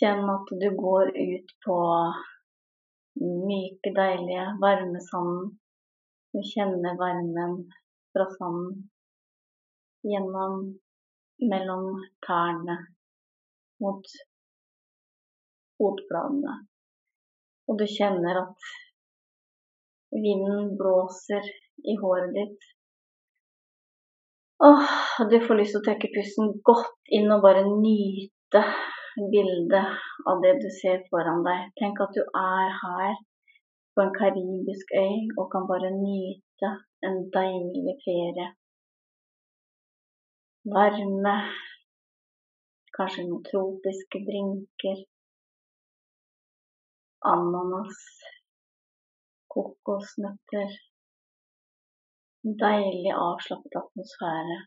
Kjenn 0.00 0.30
at 0.32 0.52
du 0.62 0.68
går 0.78 1.10
ut 1.12 1.50
på 1.66 1.80
myke, 3.20 3.90
deilige, 3.98 4.46
varme 4.62 5.02
sanden. 5.10 5.50
Du 6.32 6.40
kjenner 6.46 6.98
varmen 6.98 7.56
fra 8.12 8.26
sanden 8.36 8.84
gjennom 10.06 10.60
mellom 11.50 11.86
tærne 12.26 12.76
mot 13.82 14.12
fotbladene. 15.78 16.54
Og 17.68 17.78
du 17.80 17.86
kjenner 17.90 18.42
at 18.44 18.70
vinden 20.14 20.74
blåser 20.78 21.46
i 21.90 21.96
håret 22.02 22.34
ditt. 22.36 22.68
Åh, 24.70 24.94
du 25.30 25.36
får 25.46 25.58
lyst 25.60 25.74
til 25.74 25.80
å 25.80 25.86
trekke 25.86 26.12
pusten 26.14 26.54
godt 26.66 27.14
inn 27.16 27.30
og 27.32 27.42
bare 27.46 27.64
nyte 27.70 28.62
bildet 29.32 29.98
av 30.30 30.42
det 30.44 30.58
du 30.60 30.68
ser 30.78 31.02
foran 31.10 31.42
deg. 31.46 31.70
Tenk 31.80 32.02
at 32.04 32.14
du 32.14 32.22
er 32.22 32.74
her 32.82 33.14
på 33.94 34.04
en 34.04 34.14
karibisk 34.20 34.88
øy 35.04 35.18
og 35.38 35.46
kan 35.52 35.68
bare 35.70 35.90
nyte 36.04 36.70
en 37.06 37.16
deilig 37.36 37.96
ferie. 38.06 38.48
Varme, 40.74 41.36
kanskje 42.96 43.28
noen 43.28 43.46
tropiske 43.50 44.18
drinker. 44.28 44.98
ananas, 47.28 47.98
kokosnøtter. 49.52 50.70
En 52.44 52.54
deilig, 52.64 53.12
avslappet 53.28 53.76
atmosfære. 53.82 54.58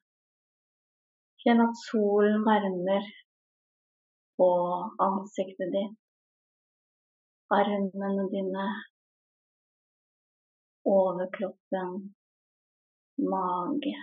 Kjenn 1.42 1.64
at 1.66 1.80
solen 1.88 2.44
varmer 2.48 3.08
på 4.38 4.50
ansiktet 5.08 5.74
ditt, 5.76 5.98
armene 7.58 8.28
dine, 8.36 8.68
overkroppen, 10.90 11.92
mage, 13.34 13.96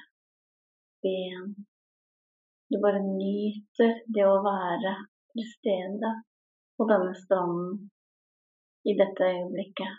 ben. 1.03 1.55
Du 2.71 2.79
bare 2.83 3.01
nyter 3.05 3.97
det 4.15 4.27
å 4.27 4.43
være 4.45 4.95
til 5.33 5.49
stede 5.55 6.13
på 6.79 6.87
denne 6.91 7.17
stranden 7.19 7.91
i 8.87 8.95
dette 9.01 9.33
øyeblikket. 9.33 9.99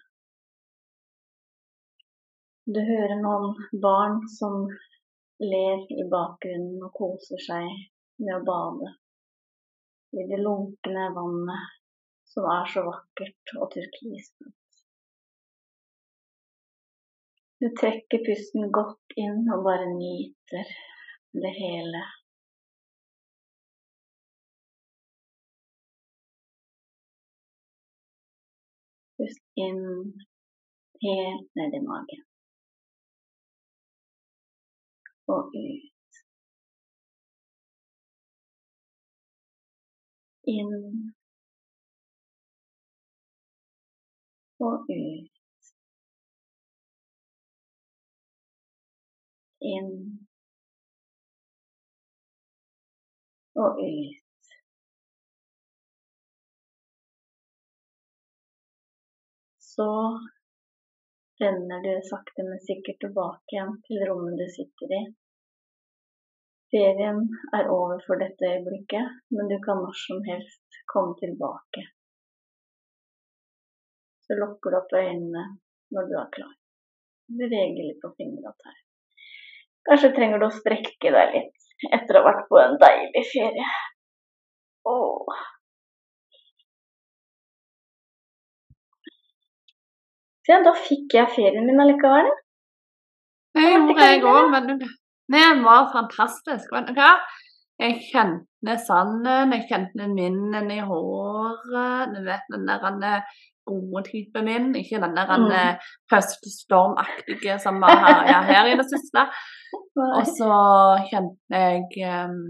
Du 2.72 2.80
hører 2.88 3.20
noen 3.20 3.58
barn 3.84 4.22
som 4.32 4.64
ler 5.42 5.84
i 5.98 6.08
bakgrunnen 6.10 6.82
og 6.88 6.96
koser 6.96 7.42
seg 7.44 7.68
med 8.22 8.36
å 8.38 8.44
bade 8.48 8.96
i 10.16 10.26
det 10.30 10.40
lunkne 10.46 11.10
vannet 11.16 11.78
som 12.32 12.48
er 12.54 12.66
så 12.74 12.84
vakkert 12.88 13.56
og 13.58 13.70
turkisblått. 13.76 14.61
Du 17.62 17.68
trekker 17.80 18.22
pusten 18.26 18.72
godt 18.74 19.14
inn 19.24 19.44
og 19.54 19.60
bare 19.66 19.86
nyter 19.94 20.70
det 21.44 21.52
hele. 21.58 22.00
Pust 29.22 29.44
inn 29.66 29.84
helt 31.06 31.60
ned 31.60 31.78
i 31.78 31.82
magen. 31.86 32.24
Og 35.36 35.54
ut. 35.54 36.22
Inn 40.56 40.74
og 44.70 44.90
ut. 44.98 45.31
Inn 49.62 49.94
og 53.62 53.80
ut. 53.80 54.52
Så 59.60 60.20
vender 61.40 61.84
du 61.86 61.94
sakte, 62.10 62.44
men 62.44 62.60
sikkert 62.66 63.00
tilbake 63.06 63.56
igjen 63.56 63.78
til 63.88 64.06
rommet 64.10 64.38
du 64.42 64.48
sitter 64.56 64.96
i. 64.98 65.02
Ferien 66.72 67.26
er 67.58 67.70
over 67.72 68.00
for 68.06 68.22
dette 68.22 68.48
øyeblikket, 68.48 69.18
men 69.36 69.50
du 69.52 69.58
kan 69.66 69.82
når 69.84 69.98
som 70.06 70.22
helst 70.28 70.84
komme 70.94 71.18
tilbake. 71.20 71.84
Så 74.24 74.38
lukker 74.40 74.72
du 74.72 74.78
opp 74.80 74.96
øynene 74.96 75.44
når 75.92 76.08
du 76.08 76.16
er 76.22 76.32
klar. 76.38 76.56
Beveger 77.42 77.84
litt 77.90 78.00
på 78.04 78.14
fingrene 78.16 78.54
og 78.54 78.64
tær. 78.64 78.80
Kanskje 79.90 80.12
trenger 80.16 80.42
du 80.42 80.48
å 80.48 80.54
strekke 80.54 81.14
deg 81.16 81.34
litt 81.36 81.90
etter 81.90 82.18
å 82.18 82.22
ha 82.22 82.28
vært 82.30 82.46
på 82.50 82.60
en 82.62 82.78
deilig 82.82 83.24
ferie. 83.32 83.72
Åh. 84.90 85.42
Se, 90.46 90.58
da 90.66 90.74
fikk 90.88 91.18
jeg 91.18 91.34
ferien 91.36 91.66
min 91.68 91.82
allikevel. 91.82 92.30
Det 93.58 93.68
gjorde 93.68 94.08
jeg 94.08 94.24
òg, 94.26 94.52
men 94.54 94.70
det 94.82 95.46
var 95.66 95.90
fantastisk. 95.94 96.72
Men 96.74 96.94
hva? 96.98 97.14
Jeg 97.82 97.98
kjente 98.12 98.76
sanden, 98.86 99.54
jeg 99.56 99.66
kjente 99.70 100.08
vinden 100.14 100.70
i 100.70 100.82
håret. 100.86 102.12
Du 102.14 102.20
vet 102.28 102.46
den 102.54 102.68
der 102.70 103.24
gode 103.72 104.04
typen 104.10 104.46
min, 104.48 104.70
ikke 104.76 105.00
den 105.04 105.16
der 105.18 105.32
Mm. 105.38 105.80
høststormaktige 106.12 107.56
som 107.64 107.82
har 107.84 107.98
herja 108.06 108.40
her 108.50 108.66
i 108.74 108.78
det 108.80 108.86
siste. 108.92 109.24
Og 109.98 110.26
så 110.28 110.52
kjente 111.10 111.62
jeg 111.64 111.86
um, 112.26 112.42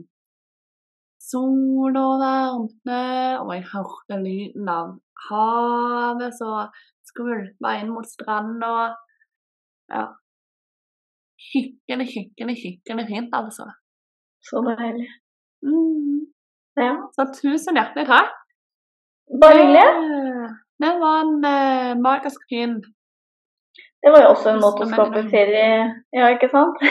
sola 1.22 2.06
varme, 2.22 3.04
og 3.42 3.54
jeg 3.56 3.66
hørte 3.74 4.18
lyden 4.24 4.70
av 4.70 4.96
havet 5.30 6.34
som 6.40 6.72
skvulpa 7.12 7.76
inn 7.82 7.92
mot 7.94 8.08
stranda. 8.10 8.74
Ja. 9.92 10.06
Skikkelig, 11.42 12.08
skikkelig, 12.14 12.56
skikkelig 12.62 13.06
fint, 13.10 13.34
altså. 13.34 13.66
Så 14.46 14.62
deilig. 14.66 15.08
Mm. 15.66 16.26
Ja, 16.80 16.94
Så 17.16 17.26
tusen 17.42 17.76
hjertelig 17.78 18.08
takk. 18.08 18.32
bare 19.42 19.58
hyggelig. 19.60 20.50
Det, 20.82 20.92
var 21.02 21.22
en 21.22 21.46
eh, 21.46 21.92
magisk 22.02 22.48
fin 22.50 22.80
Det 24.02 24.12
var 24.14 24.24
jo 24.24 24.32
også 24.34 24.54
en 24.54 24.64
måte 24.64 24.86
å 24.86 24.90
skape 24.90 25.22
ferie 25.30 25.68
Ja, 26.18 26.32
ikke 26.34 26.50
sant? 26.54 26.82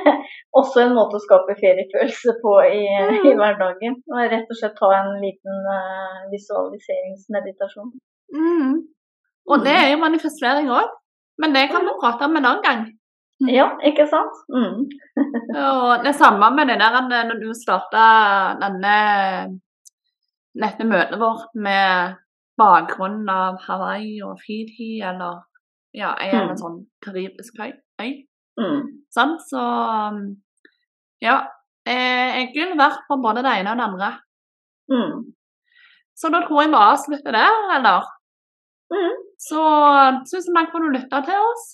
også 0.60 0.84
en 0.84 0.94
måte 0.98 1.18
å 1.18 1.24
skape 1.24 1.56
feriefølelse 1.58 2.36
på 2.42 2.54
i, 2.68 2.84
i 3.30 3.34
hverdagen. 3.38 3.98
Og 4.10 4.22
rett 4.32 4.50
og 4.50 4.58
slett 4.58 4.78
ta 4.78 4.88
en 4.96 5.12
liten 5.22 5.66
uh, 5.66 6.22
visualiseringsmeditasjon. 6.32 7.92
mm. 8.34 8.72
Og 9.50 9.62
det 9.66 9.72
er 9.74 9.88
jo 9.90 10.02
manifestering 10.02 10.68
òg, 10.70 10.90
men 11.42 11.54
det 11.56 11.70
kan 11.72 11.86
vi 11.86 11.94
prate 11.98 12.26
om 12.28 12.36
en 12.38 12.44
annen 12.44 12.62
gang. 12.62 12.82
Ja, 13.48 13.70
ikke 13.88 14.04
sant? 14.10 14.36
Mm. 14.52 14.84
Og 15.64 16.04
det 16.04 16.12
samme 16.18 16.50
med 16.54 16.68
det 16.68 16.76
der 16.82 17.00
når 17.08 17.40
du 17.40 17.48
starta 17.56 18.04
denne 18.60 18.96
dette 20.60 20.84
møtet 20.84 21.18
vårt 21.20 21.54
med 21.54 22.18
bakgrunnen 22.60 23.28
av 23.32 23.58
Hawaii 23.64 24.20
og 24.26 24.38
Fiji 24.44 25.00
eller 25.02 25.40
ja, 25.96 26.12
en 26.20 26.34
eller 26.36 26.52
Mm. 26.54 26.60
sånn 26.60 26.78
karibisk 27.02 27.56
øy. 27.64 28.12
Mm. 28.60 28.82
Sånn, 29.16 29.32
så 29.48 29.62
ja. 31.24 31.36
eh, 31.86 32.38
Jeg 32.40 32.52
kunne 32.54 32.78
vært 32.78 33.02
på 33.08 33.16
både 33.22 33.42
det 33.46 33.56
ene 33.60 33.72
og 33.72 33.80
det 33.80 33.86
andre. 33.88 34.10
Mm. 34.92 35.18
Så 36.20 36.30
da 36.32 36.40
tror 36.46 36.62
jeg 36.62 36.70
vi 36.70 36.76
avslutter 36.84 37.32
der, 37.32 37.58
eller? 37.76 38.08
Mm. 38.92 39.18
Så 39.40 39.60
tusen 40.30 40.54
takk 40.56 40.70
for 40.72 40.82
at 40.82 40.86
du 40.88 40.96
lytta 40.98 41.20
til 41.24 41.44
oss. 41.50 41.66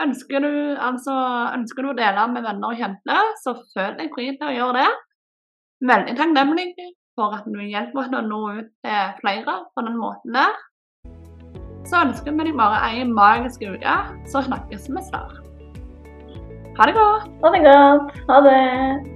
Ønsker 0.00 0.40
du, 0.42 0.52
altså, 0.80 1.14
ønsker 1.54 1.82
du 1.84 1.90
å 1.92 1.96
dele 1.98 2.26
med 2.32 2.42
venner 2.46 2.72
og 2.72 2.78
kjente, 2.80 3.18
så 3.44 3.54
føl 3.74 3.92
deg 3.98 4.10
fri 4.14 4.30
til 4.38 4.48
å 4.48 4.54
gjøre 4.56 4.80
det. 4.80 4.88
Veldig 5.90 6.14
takknemlig 6.18 6.68
for 7.18 7.36
at 7.36 7.46
du 7.46 7.60
hjelper 7.62 8.10
til 8.10 8.18
å 8.20 8.26
nå 8.26 8.42
ut 8.60 8.70
til 8.84 9.16
flere 9.20 9.56
på 9.74 9.86
den 9.86 9.98
måten 10.00 10.36
der. 10.36 10.54
Så 11.84 12.00
ønsker 12.00 12.32
vi 12.32 12.48
deg 12.48 12.58
bare 12.58 12.80
ei 12.88 13.04
magisk 13.08 13.64
uke, 13.64 13.96
så 14.30 14.44
snakkes 14.46 14.88
vi 14.88 15.08
snart. 15.08 15.40
Ha 16.78 16.88
det 16.90 16.96
godt. 16.96 17.28
Ha 17.44 17.52
det 17.54 17.66
godt. 17.66 18.22
Ha 18.30 18.40
det. 18.48 19.13